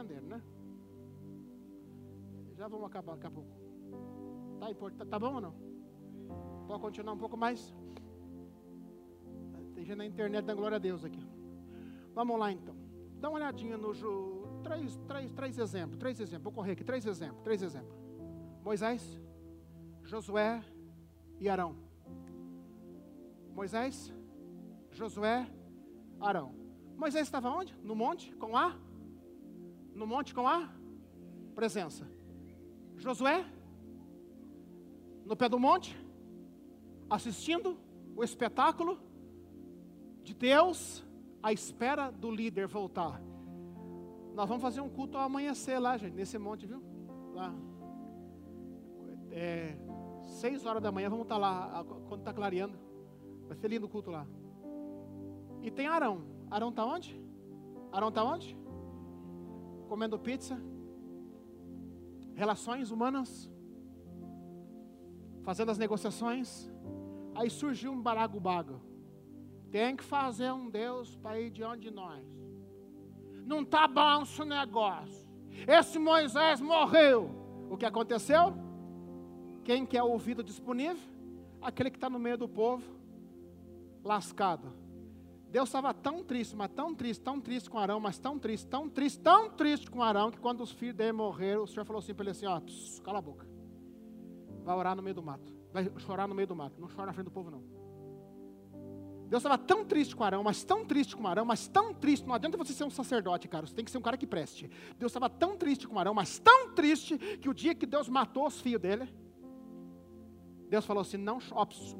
Entenderam, 0.00 0.28
né? 0.28 0.42
Já 2.56 2.68
vamos 2.68 2.86
acabar 2.86 3.14
daqui 3.14 3.26
a 3.26 3.30
pouco. 3.30 3.50
Tá, 4.58 4.70
importante, 4.70 5.08
tá 5.08 5.18
bom 5.18 5.34
ou 5.34 5.40
não? 5.40 5.54
Pode 6.66 6.80
continuar 6.80 7.14
um 7.14 7.18
pouco 7.18 7.36
mais? 7.36 7.74
Tem 9.74 9.84
gente 9.84 9.96
na 9.96 10.06
internet 10.06 10.44
dando 10.44 10.58
glória 10.58 10.76
a 10.76 10.78
Deus 10.78 11.04
aqui. 11.04 11.26
Vamos 12.14 12.38
lá 12.38 12.52
então. 12.52 12.76
Dá 13.18 13.28
uma 13.28 13.36
olhadinha 13.36 13.76
no 13.76 13.94
Ju. 13.94 14.46
Três, 14.62 14.96
três, 15.08 15.32
três 15.32 15.58
exemplos, 15.58 15.98
três 15.98 16.20
exemplos. 16.20 16.44
Vou 16.44 16.52
correr 16.52 16.72
aqui, 16.72 16.84
três 16.84 17.06
exemplos, 17.06 17.42
três 17.42 17.62
exemplos. 17.62 17.96
Moisés, 18.62 19.18
Josué 20.04 20.62
e 21.38 21.48
Arão. 21.48 21.76
Moisés, 23.54 24.12
Josué, 24.90 25.50
Arão. 26.20 26.54
Moisés 26.96 27.26
estava 27.26 27.48
onde? 27.48 27.74
No 27.82 27.94
monte 27.94 28.34
com 28.36 28.56
a? 28.56 28.76
No 30.00 30.06
monte 30.06 30.32
com 30.32 30.48
a 30.48 30.66
presença. 31.54 32.10
Josué, 32.96 33.44
no 35.26 35.36
pé 35.36 35.46
do 35.46 35.58
monte, 35.60 35.94
assistindo 37.10 37.78
o 38.16 38.24
espetáculo 38.24 38.98
de 40.22 40.32
Deus 40.32 41.04
à 41.42 41.52
espera 41.52 42.10
do 42.10 42.30
líder 42.30 42.66
voltar. 42.66 43.20
Nós 44.34 44.48
vamos 44.48 44.62
fazer 44.62 44.80
um 44.80 44.88
culto 44.88 45.18
ao 45.18 45.24
amanhecer 45.24 45.78
lá, 45.78 45.98
gente, 45.98 46.14
nesse 46.14 46.38
monte, 46.38 46.66
viu? 46.66 46.82
Lá. 47.34 47.54
É, 49.30 49.76
seis 50.40 50.64
horas 50.64 50.82
da 50.82 50.90
manhã, 50.90 51.10
vamos 51.10 51.24
estar 51.24 51.36
lá, 51.36 51.84
quando 52.08 52.20
está 52.20 52.32
clareando. 52.32 52.78
Vai 53.46 53.56
ser 53.58 53.68
lindo 53.68 53.84
o 53.84 53.90
culto 53.90 54.10
lá. 54.10 54.26
E 55.60 55.70
tem 55.70 55.88
Arão. 55.88 56.22
Arão 56.50 56.70
está 56.70 56.86
onde? 56.86 57.22
Arão 57.92 58.08
está 58.08 58.24
onde? 58.24 58.59
Comendo 59.90 60.16
pizza. 60.20 60.56
Relações 62.36 62.92
humanas. 62.92 63.50
Fazendo 65.42 65.70
as 65.72 65.78
negociações. 65.78 66.70
Aí 67.34 67.50
surgiu 67.50 67.90
um 67.90 68.00
baragubago. 68.00 68.80
Tem 69.68 69.96
que 69.96 70.04
fazer 70.04 70.52
um 70.52 70.70
Deus 70.70 71.16
para 71.16 71.40
ir 71.40 71.50
diante 71.50 71.88
de 71.88 71.90
nós. 71.90 72.24
Não 73.44 73.62
está 73.62 73.88
bom 73.88 74.22
esse 74.22 74.44
negócio. 74.44 75.26
Esse 75.66 75.98
Moisés 75.98 76.60
morreu. 76.60 77.28
O 77.68 77.76
que 77.76 77.84
aconteceu? 77.84 78.54
Quem 79.64 79.84
quer 79.84 80.04
o 80.04 80.10
ouvido 80.10 80.44
disponível? 80.44 81.02
Aquele 81.60 81.90
que 81.90 81.96
está 81.96 82.08
no 82.08 82.20
meio 82.20 82.38
do 82.38 82.48
povo, 82.48 82.84
lascado. 84.04 84.72
Deus 85.50 85.68
estava 85.68 85.92
tão 85.92 86.22
triste, 86.22 86.54
mas 86.54 86.70
tão 86.70 86.94
triste, 86.94 87.20
tão 87.20 87.40
triste 87.40 87.68
com 87.68 87.78
Arão, 87.78 87.98
mas 87.98 88.18
tão 88.18 88.38
triste, 88.38 88.66
tão 88.68 88.88
triste, 88.88 89.18
tão 89.18 89.50
triste 89.50 89.90
com 89.90 90.02
Arão, 90.02 90.30
que 90.30 90.38
quando 90.38 90.60
os 90.60 90.70
filhos 90.70 90.94
dele 90.94 91.12
morreram, 91.12 91.64
o 91.64 91.66
Senhor 91.66 91.84
falou 91.84 91.98
assim 91.98 92.14
para 92.14 92.24
ele 92.24 92.30
assim, 92.30 92.46
ó, 92.46 92.60
cala 93.02 93.18
a 93.18 93.22
boca. 93.22 93.48
Vai 94.62 94.76
orar 94.76 94.94
no 94.94 95.02
meio 95.02 95.14
do 95.14 95.22
mato. 95.22 95.52
Vai 95.72 95.90
chorar 95.98 96.28
no 96.28 96.34
meio 96.34 96.46
do 96.46 96.54
mato. 96.54 96.80
Não 96.80 96.88
chora 96.88 97.06
na 97.06 97.12
frente 97.12 97.24
do 97.24 97.32
povo, 97.32 97.50
não. 97.50 97.62
Deus 99.28 99.42
estava 99.42 99.56
tão 99.56 99.84
triste 99.84 100.14
com 100.14 100.24
Arão, 100.24 100.42
mas 100.42 100.64
tão 100.64 100.84
triste 100.84 101.16
com 101.16 101.26
Arão, 101.26 101.44
mas 101.44 101.68
tão 101.68 101.94
triste. 101.94 102.26
Não 102.26 102.34
adianta 102.34 102.56
você 102.56 102.72
ser 102.72 102.84
um 102.84 102.90
sacerdote, 102.90 103.46
cara. 103.48 103.66
Você 103.66 103.74
tem 103.74 103.84
que 103.84 103.90
ser 103.90 103.98
um 103.98 104.02
cara 104.02 104.16
que 104.16 104.26
preste. 104.26 104.68
Deus 104.98 105.10
estava 105.10 105.30
tão 105.30 105.56
triste 105.56 105.86
com 105.86 105.98
Arão, 105.98 106.12
mas 106.12 106.38
tão 106.40 106.72
triste, 106.74 107.16
que 107.38 107.48
o 107.48 107.54
dia 107.54 107.74
que 107.74 107.86
Deus 107.86 108.08
matou 108.08 108.46
os 108.46 108.60
filhos 108.60 108.80
dele, 108.80 109.08
Deus 110.68 110.84
falou 110.84 111.02
assim: 111.02 111.16
não, 111.16 111.38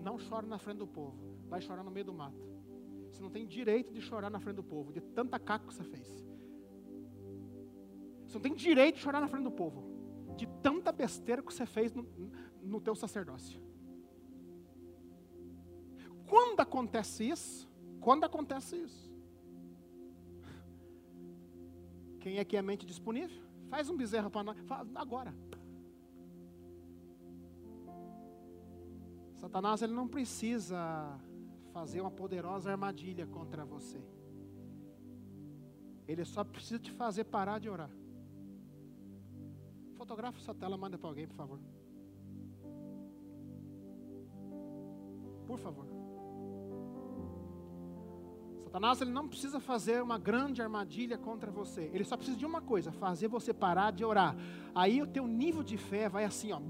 não 0.03 0.19
chore 0.19 0.47
na 0.47 0.59
frente 0.59 0.79
do 0.79 0.89
povo. 0.89 1.17
Vai 1.49 1.61
chorar 1.61 1.85
no 1.85 1.91
meio 1.91 2.07
do 2.07 2.13
mato. 2.13 2.50
Você 3.11 3.23
não 3.23 3.31
tem 3.31 3.47
direito 3.47 3.93
de 3.93 4.01
chorar 4.01 4.31
na 4.31 4.39
frente 4.39 4.57
do 4.57 4.63
povo, 4.63 4.93
de 4.93 5.01
tanta 5.01 5.39
caca 5.39 5.67
que 5.67 5.75
você 5.75 5.85
fez. 5.85 6.09
Você 8.27 8.35
não 8.35 8.41
tem 8.41 8.55
direito 8.55 8.97
de 8.97 9.03
chorar 9.03 9.21
na 9.21 9.29
frente 9.29 9.45
do 9.45 9.51
povo, 9.51 9.83
de 10.37 10.47
tanta 10.63 10.93
besteira 10.93 11.43
que 11.43 11.53
você 11.53 11.67
fez 11.67 11.93
no, 11.93 12.07
no 12.63 12.81
teu 12.81 12.95
sacerdócio. 12.95 13.61
Quando 16.27 16.61
acontece 16.61 17.29
isso? 17.29 17.69
Quando 18.01 18.25
acontece 18.25 18.77
isso? 18.77 19.11
Quem 22.21 22.39
é 22.39 22.45
que 22.45 22.57
é 22.57 22.63
mente 22.63 22.87
disponível? 22.87 23.43
Faz 23.69 23.91
um 23.91 23.97
bezerro 23.97 24.31
para 24.31 24.45
nós. 24.45 24.57
Agora. 24.95 25.35
Satanás 29.35 29.83
ele 29.83 29.95
não 29.95 30.07
precisa 30.07 31.19
fazer 31.81 32.03
uma 32.03 32.11
poderosa 32.11 32.71
armadilha 32.71 33.27
contra 33.27 33.65
você. 33.65 33.99
Ele 36.07 36.25
só 36.27 36.45
precisa 36.45 36.79
te 36.79 36.91
fazer 36.93 37.25
parar 37.25 37.59
de 37.59 37.71
orar. 37.71 37.91
Fotografa 39.97 40.39
essa 40.39 40.55
tela, 40.55 40.77
manda 40.77 40.99
para 40.99 41.09
alguém, 41.09 41.27
por 41.27 41.37
favor. 41.37 41.59
Por 45.47 45.59
favor. 45.59 45.87
Satanás 48.65 49.01
ele 49.01 49.11
não 49.11 49.27
precisa 49.27 49.59
fazer 49.59 50.03
uma 50.03 50.19
grande 50.19 50.61
armadilha 50.61 51.17
contra 51.17 51.51
você. 51.51 51.91
Ele 51.95 52.05
só 52.05 52.15
precisa 52.15 52.37
de 52.37 52.45
uma 52.45 52.61
coisa: 52.61 52.93
fazer 52.93 53.27
você 53.27 53.55
parar 53.55 53.91
de 53.91 54.05
orar. 54.05 54.37
Aí 54.75 55.01
o 55.01 55.07
teu 55.07 55.27
nível 55.27 55.63
de 55.63 55.79
fé 55.79 56.11
vai 56.11 56.25
assim, 56.25 56.53
ó. 56.53 56.59
Só 56.59 56.69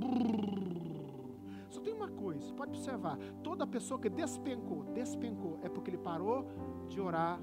uma 2.20 2.32
coisa, 2.32 2.52
pode 2.54 2.76
observar. 2.76 3.18
Toda 3.42 3.66
pessoa 3.66 3.98
que 3.98 4.10
despencou, 4.10 4.84
despencou, 4.92 5.58
é 5.62 5.68
porque 5.68 5.90
ele 5.90 5.98
parou 5.98 6.46
de 6.88 7.00
orar 7.00 7.40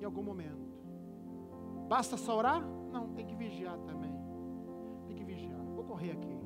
em 0.00 0.04
algum 0.04 0.22
momento. 0.22 0.68
Basta 1.88 2.16
só 2.16 2.36
orar? 2.36 2.62
Não, 2.92 3.14
tem 3.14 3.26
que 3.26 3.34
vigiar 3.34 3.78
também. 3.80 4.12
Tem 5.06 5.16
que 5.16 5.24
vigiar. 5.24 5.60
Vou 5.74 5.84
correr 5.84 6.12
aqui. 6.12 6.38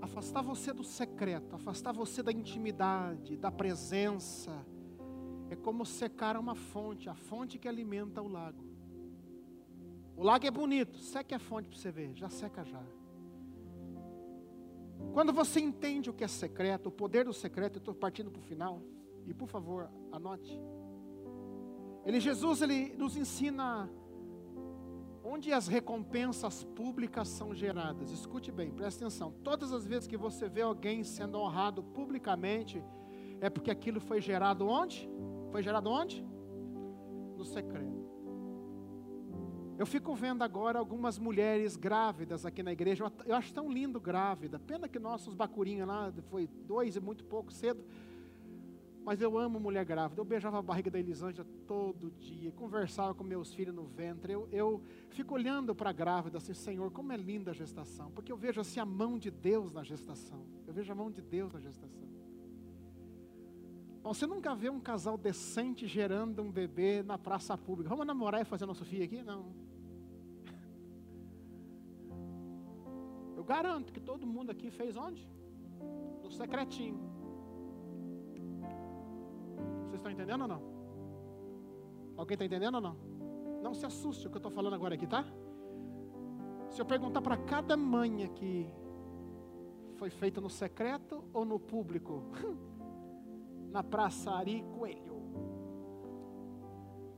afastar 0.00 0.42
você 0.42 0.72
do 0.74 0.84
secreto, 0.84 1.54
afastar 1.54 1.92
você 1.92 2.22
da 2.22 2.30
intimidade, 2.30 3.36
da 3.36 3.50
presença, 3.50 4.52
é 5.48 5.56
como 5.56 5.86
secar 5.86 6.36
uma 6.36 6.54
fonte, 6.54 7.08
a 7.08 7.14
fonte 7.14 7.58
que 7.58 7.66
alimenta 7.66 8.20
o 8.20 8.28
lago. 8.28 8.62
O 10.14 10.22
lago 10.22 10.46
é 10.46 10.50
bonito, 10.50 10.98
seque 10.98 11.34
a 11.34 11.38
fonte 11.38 11.68
para 11.68 11.78
você 11.78 11.90
ver, 11.90 12.14
já 12.14 12.28
seca 12.28 12.62
já. 12.62 12.82
Quando 15.12 15.32
você 15.32 15.60
entende 15.60 16.08
o 16.08 16.12
que 16.12 16.24
é 16.24 16.28
secreto, 16.28 16.88
o 16.88 16.92
poder 16.92 17.24
do 17.24 17.32
secreto, 17.32 17.78
estou 17.78 17.94
partindo 17.94 18.30
para 18.30 18.40
o 18.40 18.42
final, 18.42 18.82
e 19.26 19.34
por 19.34 19.48
favor, 19.48 19.90
anote. 20.10 20.60
Ele, 22.04 22.18
Jesus, 22.18 22.62
ele 22.62 22.94
nos 22.96 23.16
ensina 23.16 23.88
onde 25.24 25.52
as 25.52 25.68
recompensas 25.68 26.64
públicas 26.64 27.28
são 27.28 27.54
geradas. 27.54 28.10
Escute 28.10 28.50
bem, 28.50 28.70
preste 28.72 28.98
atenção. 28.98 29.32
Todas 29.44 29.72
as 29.72 29.86
vezes 29.86 30.08
que 30.08 30.16
você 30.16 30.48
vê 30.48 30.62
alguém 30.62 31.04
sendo 31.04 31.38
honrado 31.38 31.82
publicamente, 31.82 32.82
é 33.40 33.48
porque 33.48 33.70
aquilo 33.70 34.00
foi 34.00 34.20
gerado 34.20 34.66
onde? 34.66 35.08
Foi 35.50 35.62
gerado 35.62 35.90
onde? 35.90 36.24
No 37.36 37.44
secreto. 37.44 37.91
Eu 39.82 39.86
fico 39.86 40.14
vendo 40.14 40.42
agora 40.42 40.78
algumas 40.78 41.18
mulheres 41.18 41.74
grávidas 41.74 42.46
aqui 42.46 42.62
na 42.62 42.70
igreja. 42.70 43.10
Eu 43.26 43.34
acho 43.34 43.52
tão 43.52 43.68
lindo 43.68 44.00
grávida. 44.00 44.56
Pena 44.56 44.86
que 44.86 44.96
nossos 44.96 45.34
bacurinhos 45.34 45.88
lá 45.88 46.12
foi 46.30 46.46
dois 46.46 46.94
e 46.94 47.00
muito 47.00 47.24
pouco 47.24 47.52
cedo. 47.52 47.84
Mas 49.04 49.20
eu 49.20 49.36
amo 49.36 49.58
mulher 49.58 49.84
grávida. 49.84 50.20
Eu 50.20 50.24
beijava 50.24 50.60
a 50.60 50.62
barriga 50.62 50.88
da 50.88 51.00
Elisângela 51.00 51.48
todo 51.66 52.12
dia, 52.12 52.52
conversava 52.52 53.12
com 53.12 53.24
meus 53.24 53.52
filhos 53.52 53.74
no 53.74 53.82
ventre. 53.82 54.32
Eu, 54.32 54.48
eu 54.52 54.80
fico 55.10 55.34
olhando 55.34 55.74
para 55.74 55.90
a 55.90 55.92
grávida 55.92 56.38
assim, 56.38 56.54
Senhor, 56.54 56.92
como 56.92 57.12
é 57.12 57.16
linda 57.16 57.50
a 57.50 57.54
gestação. 57.54 58.08
Porque 58.12 58.30
eu 58.30 58.36
vejo 58.36 58.60
assim 58.60 58.78
a 58.78 58.86
mão 58.86 59.18
de 59.18 59.32
Deus 59.32 59.72
na 59.72 59.82
gestação. 59.82 60.46
Eu 60.64 60.72
vejo 60.72 60.92
a 60.92 60.94
mão 60.94 61.10
de 61.10 61.20
Deus 61.20 61.52
na 61.52 61.58
gestação. 61.58 62.08
Você 64.04 64.28
nunca 64.28 64.54
vê 64.54 64.70
um 64.70 64.78
casal 64.78 65.18
decente 65.18 65.88
gerando 65.88 66.40
um 66.40 66.52
bebê 66.52 67.02
na 67.02 67.18
praça 67.18 67.58
pública. 67.58 67.90
Vamos 67.90 68.06
namorar 68.06 68.42
e 68.42 68.44
fazer 68.44 68.64
nosso 68.64 68.84
filho 68.84 69.02
aqui? 69.02 69.24
Não. 69.24 69.71
Eu 73.42 73.46
garanto 73.46 73.92
que 73.92 73.98
todo 73.98 74.24
mundo 74.24 74.50
aqui 74.52 74.70
fez 74.70 74.96
onde? 74.96 75.28
No 76.22 76.30
secretinho. 76.30 76.96
Vocês 79.80 79.94
estão 79.94 80.12
entendendo 80.12 80.42
ou 80.42 80.46
não? 80.46 80.62
Alguém 82.16 82.36
está 82.36 82.44
entendendo 82.44 82.76
ou 82.76 82.80
não? 82.80 82.96
Não 83.60 83.74
se 83.74 83.84
assuste 83.84 84.28
o 84.28 84.30
que 84.30 84.36
eu 84.36 84.38
estou 84.38 84.52
falando 84.52 84.74
agora 84.74 84.94
aqui, 84.94 85.08
tá? 85.08 85.24
Se 86.70 86.80
eu 86.80 86.86
perguntar 86.86 87.20
para 87.20 87.36
cada 87.36 87.76
mãe 87.76 88.22
aqui, 88.22 88.70
foi 89.96 90.08
feita 90.08 90.40
no 90.40 90.48
secreto 90.48 91.24
ou 91.32 91.44
no 91.44 91.58
público? 91.58 92.22
Na 93.72 93.82
praça 93.82 94.30
Ari 94.30 94.64
Coelho. 94.78 95.20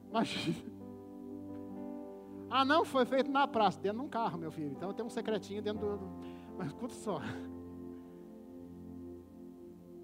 Imagina. 0.08 0.73
Ah, 2.56 2.64
não, 2.64 2.84
foi 2.84 3.04
feito 3.04 3.28
na 3.32 3.48
praça, 3.48 3.80
dentro 3.80 3.98
de 3.98 4.04
um 4.04 4.08
carro, 4.08 4.38
meu 4.38 4.52
filho. 4.52 4.70
Então 4.70 4.92
tem 4.92 5.04
um 5.04 5.10
secretinho 5.10 5.60
dentro 5.60 5.98
do. 5.98 6.08
Mas 6.56 6.68
escuta 6.68 6.94
só 6.94 7.20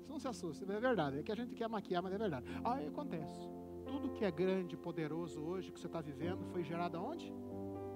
não 0.09 0.19
se 0.19 0.27
assuste, 0.27 0.65
é 0.65 0.81
verdade. 0.81 1.21
É 1.21 1.23
que 1.23 1.31
a 1.31 1.37
gente 1.37 1.55
quer 1.55 1.69
maquiar, 1.69 2.03
mas 2.03 2.13
é 2.13 2.19
verdade. 2.19 2.45
Aí 2.65 2.89
acontece. 2.89 3.49
tudo 3.87 4.11
que 4.11 4.25
é 4.25 4.31
grande 4.31 4.75
e 4.75 4.79
poderoso 4.79 5.41
hoje, 5.41 5.71
que 5.71 5.79
você 5.79 5.87
está 5.87 6.01
vivendo, 6.01 6.45
foi 6.47 6.65
gerado 6.65 6.97
aonde? 6.99 7.33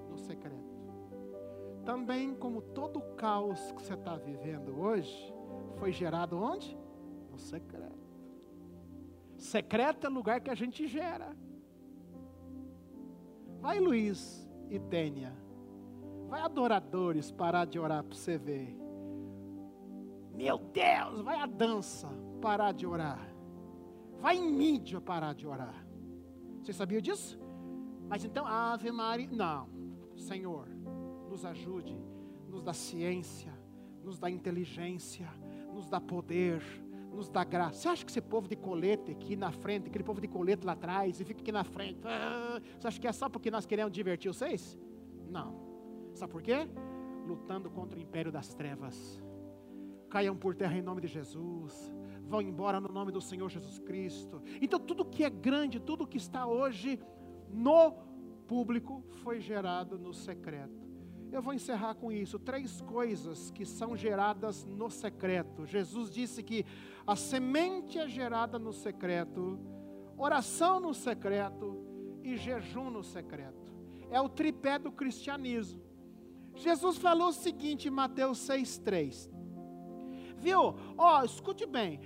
No 0.09 0.17
secreto. 0.17 0.73
Também 1.85 2.33
como 2.33 2.61
todo 2.61 2.99
o 2.99 3.15
caos 3.15 3.71
que 3.73 3.83
você 3.83 3.93
está 3.93 4.15
vivendo 4.15 4.79
hoje, 4.79 5.33
foi 5.77 5.91
gerado 5.91 6.37
onde? 6.37 6.77
No 7.29 7.37
secreto. 7.37 8.05
Secreto 9.37 10.07
é 10.07 10.09
lugar 10.09 10.39
que 10.39 10.49
a 10.49 10.55
gente 10.55 10.87
gera. 10.87 11.35
Vai 13.59 13.79
Luiz 13.79 14.44
e 14.69 14.79
Tênia. 14.79 15.33
Vai 16.27 16.41
adoradores 16.41 17.31
parar 17.31 17.65
de 17.65 17.79
orar 17.79 18.03
para 18.03 18.15
você 18.15 18.37
ver. 18.37 18.77
Meu 20.33 20.57
Deus, 20.57 21.21
vai 21.21 21.39
a 21.39 21.45
dança 21.45 22.09
parar 22.41 22.73
de 22.73 22.85
orar. 22.85 23.33
Vai 24.19 24.37
em 24.37 24.51
mídia 24.51 24.99
parar 24.99 25.33
de 25.33 25.47
orar. 25.47 25.85
Você 26.61 26.73
sabia 26.73 27.01
disso? 27.01 27.39
Mas 28.07 28.25
então, 28.25 28.45
Ave 28.45 28.91
Maria, 28.91 29.29
não. 29.31 29.69
Senhor, 30.15 30.67
nos 31.29 31.45
ajude, 31.45 31.97
nos 32.49 32.63
dá 32.63 32.73
ciência, 32.73 33.53
nos 34.03 34.17
dá 34.17 34.29
inteligência, 34.29 35.27
nos 35.73 35.89
dá 35.89 35.99
poder, 35.99 36.61
nos 37.15 37.29
dá 37.29 37.43
graça. 37.43 37.79
Você 37.79 37.87
acha 37.87 38.05
que 38.05 38.11
esse 38.11 38.21
povo 38.21 38.47
de 38.47 38.55
colete 38.55 39.11
aqui 39.11 39.35
na 39.35 39.51
frente, 39.51 39.87
aquele 39.87 40.03
povo 40.03 40.21
de 40.21 40.27
colete 40.27 40.65
lá 40.65 40.73
atrás, 40.73 41.19
e 41.19 41.25
fica 41.25 41.41
aqui 41.41 41.51
na 41.51 41.63
frente, 41.63 41.99
ah, 42.05 42.61
você 42.77 42.87
acha 42.87 42.99
que 42.99 43.07
é 43.07 43.11
só 43.11 43.29
porque 43.29 43.49
nós 43.49 43.65
queremos 43.65 43.91
divertir 43.91 44.31
vocês? 44.31 44.77
Não. 45.29 45.55
Sabe 46.13 46.31
por 46.31 46.41
quê? 46.41 46.67
Lutando 47.25 47.69
contra 47.69 47.97
o 47.97 48.01
império 48.01 48.31
das 48.31 48.53
trevas. 48.53 49.21
Caiam 50.09 50.35
por 50.35 50.55
terra 50.55 50.77
em 50.77 50.81
nome 50.81 51.01
de 51.01 51.07
Jesus. 51.07 51.93
Vão 52.27 52.41
embora 52.41 52.79
no 52.79 52.89
nome 52.89 53.11
do 53.11 53.21
Senhor 53.21 53.49
Jesus 53.49 53.79
Cristo. 53.79 54.41
Então, 54.61 54.79
tudo 54.79 55.05
que 55.05 55.23
é 55.23 55.29
grande, 55.29 55.79
tudo 55.79 56.07
que 56.07 56.17
está 56.17 56.45
hoje 56.45 56.99
no 57.49 57.91
público, 58.47 59.03
foi 59.23 59.39
gerado 59.39 59.97
no 59.97 60.13
secreto. 60.13 60.84
Eu 61.35 61.41
vou 61.41 61.53
encerrar 61.53 61.95
com 61.95 62.13
isso. 62.13 62.39
Três 62.39 62.79
coisas 62.79 63.51
que 63.51 63.65
são 63.65 63.93
geradas 63.93 64.63
no 64.63 64.89
secreto. 64.89 65.65
Jesus 65.65 66.09
disse 66.09 66.41
que 66.41 66.65
a 67.05 67.13
semente 67.13 67.99
é 67.99 68.07
gerada 68.07 68.57
no 68.57 68.71
secreto, 68.71 69.59
oração 70.17 70.79
no 70.79 70.93
secreto 70.93 71.77
e 72.23 72.37
jejum 72.37 72.89
no 72.89 73.03
secreto. 73.03 73.73
É 74.09 74.21
o 74.21 74.29
tripé 74.29 74.79
do 74.79 74.93
cristianismo. 74.93 75.83
Jesus 76.55 76.97
falou 76.97 77.27
o 77.27 77.33
seguinte 77.33 77.89
em 77.89 77.91
Mateus 77.91 78.39
6,3. 78.47 79.29
Viu? 80.37 80.73
Ó, 80.97 81.19
oh, 81.19 81.25
escute 81.25 81.65
bem. 81.65 81.99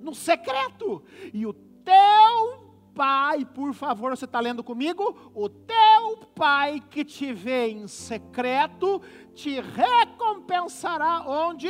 no 0.00 0.14
secreto, 0.14 1.02
e 1.34 1.44
o 1.44 1.52
teu 1.52 2.70
pai, 2.94 3.44
por 3.44 3.74
favor, 3.74 4.16
você 4.16 4.24
está 4.24 4.40
lendo 4.40 4.64
comigo? 4.64 5.14
O 5.34 5.46
teu 5.46 6.16
pai 6.34 6.80
que 6.80 7.04
te 7.04 7.30
vê 7.30 7.68
em 7.68 7.86
secreto, 7.86 9.02
te 9.34 9.60
recompensará 9.60 11.28
onde? 11.28 11.68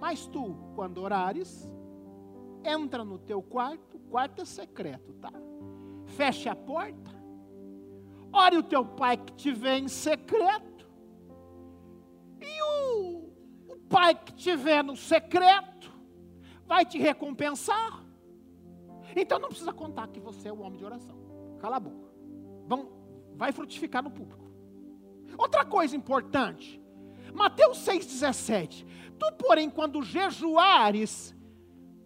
Mas 0.00 0.26
tu, 0.26 0.56
quando 0.74 0.98
orares, 0.98 1.71
entra 2.64 3.04
no 3.04 3.18
teu 3.18 3.42
quarto, 3.42 3.98
quarto 4.10 4.42
é 4.42 4.44
secreto, 4.44 5.12
tá? 5.14 5.32
Feche 6.06 6.48
a 6.48 6.56
porta, 6.56 7.10
ore 8.32 8.56
o 8.56 8.62
teu 8.62 8.84
pai 8.84 9.16
que 9.16 9.32
te 9.32 9.52
vê 9.52 9.78
em 9.78 9.88
secreto, 9.88 10.90
e 12.40 12.62
o, 12.62 13.30
o 13.68 13.76
pai 13.88 14.14
que 14.14 14.32
te 14.32 14.56
vê 14.56 14.82
no 14.82 14.96
secreto 14.96 15.92
vai 16.66 16.84
te 16.84 16.98
recompensar. 16.98 18.04
Então 19.14 19.38
não 19.38 19.48
precisa 19.48 19.72
contar 19.72 20.08
que 20.08 20.18
você 20.18 20.48
é 20.48 20.52
o 20.52 20.60
homem 20.60 20.78
de 20.78 20.84
oração. 20.84 21.16
Cala 21.58 21.76
a 21.76 21.80
boca. 21.80 22.10
Vão, 22.66 22.88
vai 23.34 23.52
frutificar 23.52 24.02
no 24.02 24.10
público. 24.10 24.50
Outra 25.36 25.64
coisa 25.64 25.96
importante, 25.96 26.82
Mateus 27.32 27.78
6,17. 27.78 28.86
Tu, 29.18 29.32
porém, 29.38 29.70
quando 29.70 30.02
jejuares, 30.02 31.34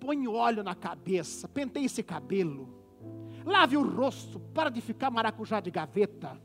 põe 0.06 0.28
óleo 0.28 0.62
na 0.62 0.76
cabeça, 0.76 1.48
penteie 1.48 1.86
esse 1.86 2.00
cabelo, 2.00 2.68
lave 3.44 3.76
o 3.76 3.82
rosto, 3.82 4.38
para 4.38 4.70
de 4.70 4.80
ficar 4.80 5.10
maracujá 5.10 5.58
de 5.58 5.68
gaveta. 5.68 6.40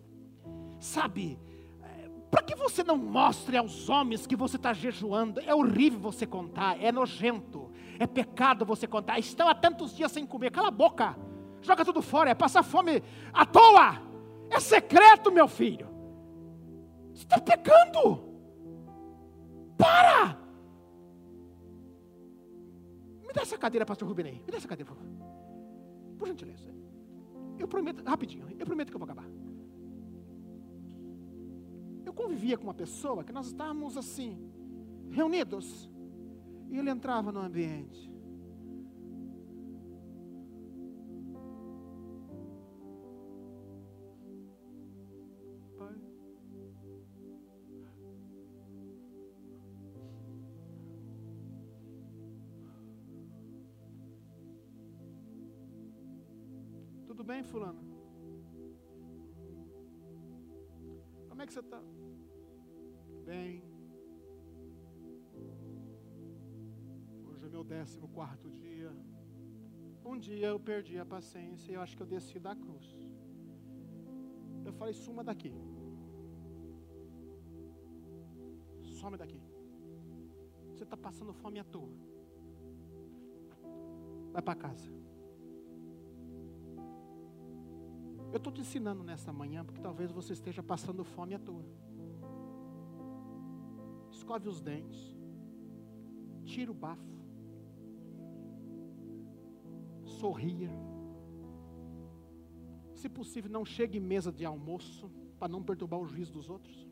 Sabe, 0.79 1.37
para 2.31 2.41
que 2.41 2.55
você 2.55 2.83
não 2.83 2.97
mostre 2.97 3.55
aos 3.55 3.87
homens 3.87 4.25
que 4.25 4.35
você 4.35 4.55
está 4.55 4.73
jejuando, 4.73 5.39
é 5.41 5.53
horrível 5.53 5.99
você 5.99 6.25
contar, 6.25 6.81
é 6.81 6.91
nojento, 6.91 7.69
é 7.99 8.07
pecado 8.07 8.65
você 8.65 8.87
contar. 8.87 9.19
Estão 9.19 9.47
há 9.47 9.53
tantos 9.53 9.95
dias 9.95 10.11
sem 10.11 10.25
comer, 10.25 10.49
cala 10.49 10.69
a 10.69 10.71
boca, 10.71 11.15
joga 11.61 11.85
tudo 11.85 12.01
fora, 12.01 12.31
é 12.31 12.33
passar 12.33 12.63
fome 12.63 13.03
à 13.31 13.45
toa, 13.45 14.01
é 14.49 14.59
secreto, 14.59 15.31
meu 15.31 15.47
filho. 15.47 15.87
Você 17.13 17.25
está 17.25 17.39
pecando. 17.39 18.23
Para! 19.77 20.40
Me 23.31 23.33
dá 23.33 23.43
essa 23.43 23.57
cadeira, 23.57 23.85
pastor 23.85 24.09
Rubinei. 24.09 24.43
Me 24.45 24.51
dá 24.51 24.57
essa 24.57 24.67
cadeira, 24.67 24.91
por 24.91 24.97
favor. 24.97 25.09
Por 26.19 26.27
gentileza. 26.27 26.69
Eu 27.57 27.65
prometo, 27.65 28.03
rapidinho, 28.03 28.45
eu 28.59 28.65
prometo 28.65 28.89
que 28.89 28.95
eu 28.95 28.99
vou 28.99 29.05
acabar. 29.05 29.25
Eu 32.05 32.11
convivia 32.13 32.57
com 32.57 32.65
uma 32.65 32.73
pessoa 32.73 33.23
que 33.23 33.31
nós 33.31 33.47
estávamos 33.47 33.95
assim, 33.95 34.37
reunidos, 35.11 35.89
e 36.69 36.77
ele 36.77 36.89
entrava 36.89 37.31
no 37.31 37.39
ambiente. 37.39 38.10
Bem, 57.31 57.43
fulano? 57.43 57.81
Como 61.27 61.41
é 61.41 61.45
que 61.47 61.53
você 61.53 61.59
está? 61.59 61.81
Bem. 63.25 63.63
Hoje 67.25 67.45
é 67.45 67.49
meu 67.49 67.63
décimo 67.63 68.07
quarto 68.09 68.49
dia. 68.49 68.91
Um 70.05 70.17
dia 70.17 70.47
eu 70.47 70.59
perdi 70.59 70.97
a 70.97 71.05
paciência 71.05 71.71
e 71.71 71.75
eu 71.75 71.81
acho 71.81 71.95
que 71.95 72.03
eu 72.03 72.07
desci 72.07 72.39
da 72.39 72.55
cruz. 72.55 72.95
Eu 74.65 74.73
falei, 74.73 74.93
suma 74.93 75.23
daqui. 75.23 75.53
Some 78.99 79.17
daqui. 79.17 79.41
Você 80.71 80.83
está 80.83 80.95
passando 80.95 81.33
fome 81.33 81.59
à 81.59 81.63
toa. 81.63 81.93
Vai 84.31 84.41
para 84.41 84.55
casa. 84.55 84.91
Eu 88.31 88.37
estou 88.37 88.51
te 88.51 88.61
ensinando 88.61 89.03
nessa 89.03 89.31
manhã, 89.33 89.63
porque 89.65 89.81
talvez 89.81 90.09
você 90.09 90.31
esteja 90.31 90.63
passando 90.63 91.03
fome 91.03 91.35
à 91.35 91.39
toa. 91.39 91.65
Escove 94.09 94.47
os 94.47 94.61
dentes, 94.61 95.17
tira 96.45 96.71
o 96.71 96.73
bafo, 96.73 97.03
sorria. 100.05 100.69
Se 102.93 103.09
possível, 103.09 103.51
não 103.51 103.65
chegue 103.65 103.97
em 103.97 104.01
mesa 104.01 104.31
de 104.31 104.45
almoço, 104.45 105.11
para 105.37 105.51
não 105.51 105.63
perturbar 105.63 105.99
o 105.99 106.05
juízo 106.05 106.31
dos 106.31 106.49
outros. 106.49 106.87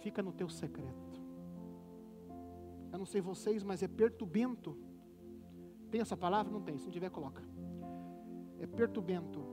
Fica 0.00 0.22
no 0.22 0.32
teu 0.32 0.48
secreto. 0.48 1.20
Eu 2.92 2.98
não 2.98 3.06
sei 3.06 3.20
vocês, 3.20 3.64
mas 3.64 3.82
é 3.82 3.88
perturbento. 3.88 4.76
Tem 5.90 6.00
essa 6.00 6.16
palavra? 6.16 6.52
Não 6.52 6.60
tem. 6.60 6.78
Se 6.78 6.84
não 6.84 6.92
tiver, 6.92 7.10
coloca. 7.10 7.42
É 8.60 8.66
perturbento 8.66 9.51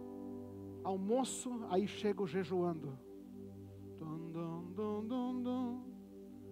almoço, 0.83 1.65
aí 1.69 1.87
chega 1.87 2.25
jejuando. 2.25 2.97
Dum, 3.97 4.31
dum, 4.31 5.41
dum, 5.41 5.83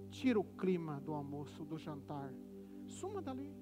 Tira 0.09 0.39
o 0.39 0.43
clima 0.43 0.99
do 1.01 1.13
almoço, 1.13 1.63
do 1.63 1.77
jantar. 1.77 2.33
Suma 2.85 3.21
dali. 3.21 3.53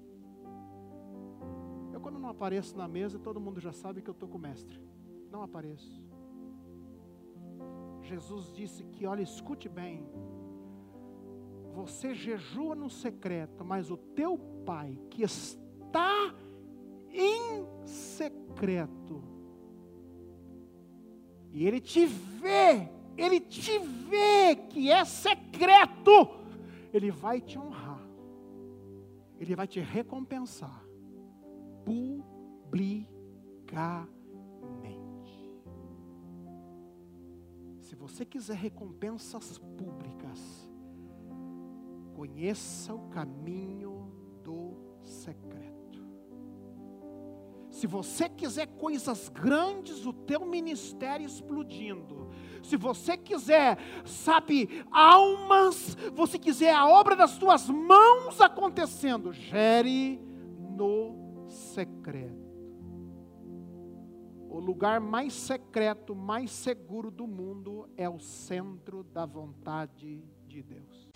Eu 1.92 2.00
quando 2.00 2.18
não 2.18 2.28
apareço 2.28 2.76
na 2.76 2.86
mesa, 2.86 3.18
todo 3.18 3.40
mundo 3.40 3.60
já 3.60 3.72
sabe 3.72 4.00
que 4.00 4.10
eu 4.10 4.12
estou 4.12 4.28
com 4.28 4.38
o 4.38 4.40
mestre. 4.40 4.80
Não 5.30 5.42
apareço. 5.42 6.02
Jesus 8.02 8.52
disse 8.52 8.84
que, 8.84 9.06
olha, 9.06 9.22
escute 9.22 9.68
bem. 9.68 10.06
você 11.72 12.14
jejua 12.14 12.74
no 12.74 12.88
secreto, 12.88 13.64
mas 13.64 13.90
o 13.90 13.96
teu 13.96 14.38
pai 14.64 14.98
que 15.10 15.22
está 15.22 16.34
em 17.10 17.66
secreto, 17.86 19.22
e 21.52 21.66
ele 21.66 21.80
te 21.80 22.06
vê, 22.06 22.88
ele 23.16 23.40
te 23.40 23.78
vê 23.78 24.54
que 24.56 24.90
é 24.90 25.04
secreto, 25.04 26.28
ele 26.92 27.10
vai 27.10 27.40
te 27.40 27.58
honrar, 27.58 28.00
ele 29.38 29.54
vai 29.54 29.66
te 29.66 29.80
recompensar 29.80 30.84
publicamente. 31.84 33.06
Se 37.80 37.94
você 37.94 38.24
quiser 38.24 38.56
recompensas 38.56 39.58
públicas, 39.58 40.68
conheça 42.14 42.94
o 42.94 43.08
caminho 43.08 44.10
do 44.42 44.74
secreto. 45.02 45.75
Se 47.76 47.86
você 47.86 48.26
quiser 48.26 48.66
coisas 48.66 49.28
grandes, 49.28 50.06
o 50.06 50.12
teu 50.12 50.46
ministério 50.46 51.26
explodindo. 51.26 52.30
Se 52.62 52.74
você 52.74 53.18
quiser, 53.18 53.76
sabe, 54.06 54.82
almas, 54.90 55.94
você 56.14 56.38
quiser 56.38 56.74
a 56.74 56.88
obra 56.88 57.14
das 57.14 57.36
tuas 57.36 57.68
mãos 57.68 58.40
acontecendo, 58.40 59.30
gere 59.30 60.18
no 60.74 61.44
secreto 61.48 62.46
o 64.48 64.58
lugar 64.58 64.98
mais 64.98 65.34
secreto, 65.34 66.14
mais 66.14 66.50
seguro 66.50 67.10
do 67.10 67.26
mundo 67.26 67.90
é 67.94 68.08
o 68.08 68.18
centro 68.18 69.04
da 69.04 69.26
vontade 69.26 70.24
de 70.48 70.62
Deus. 70.62 71.10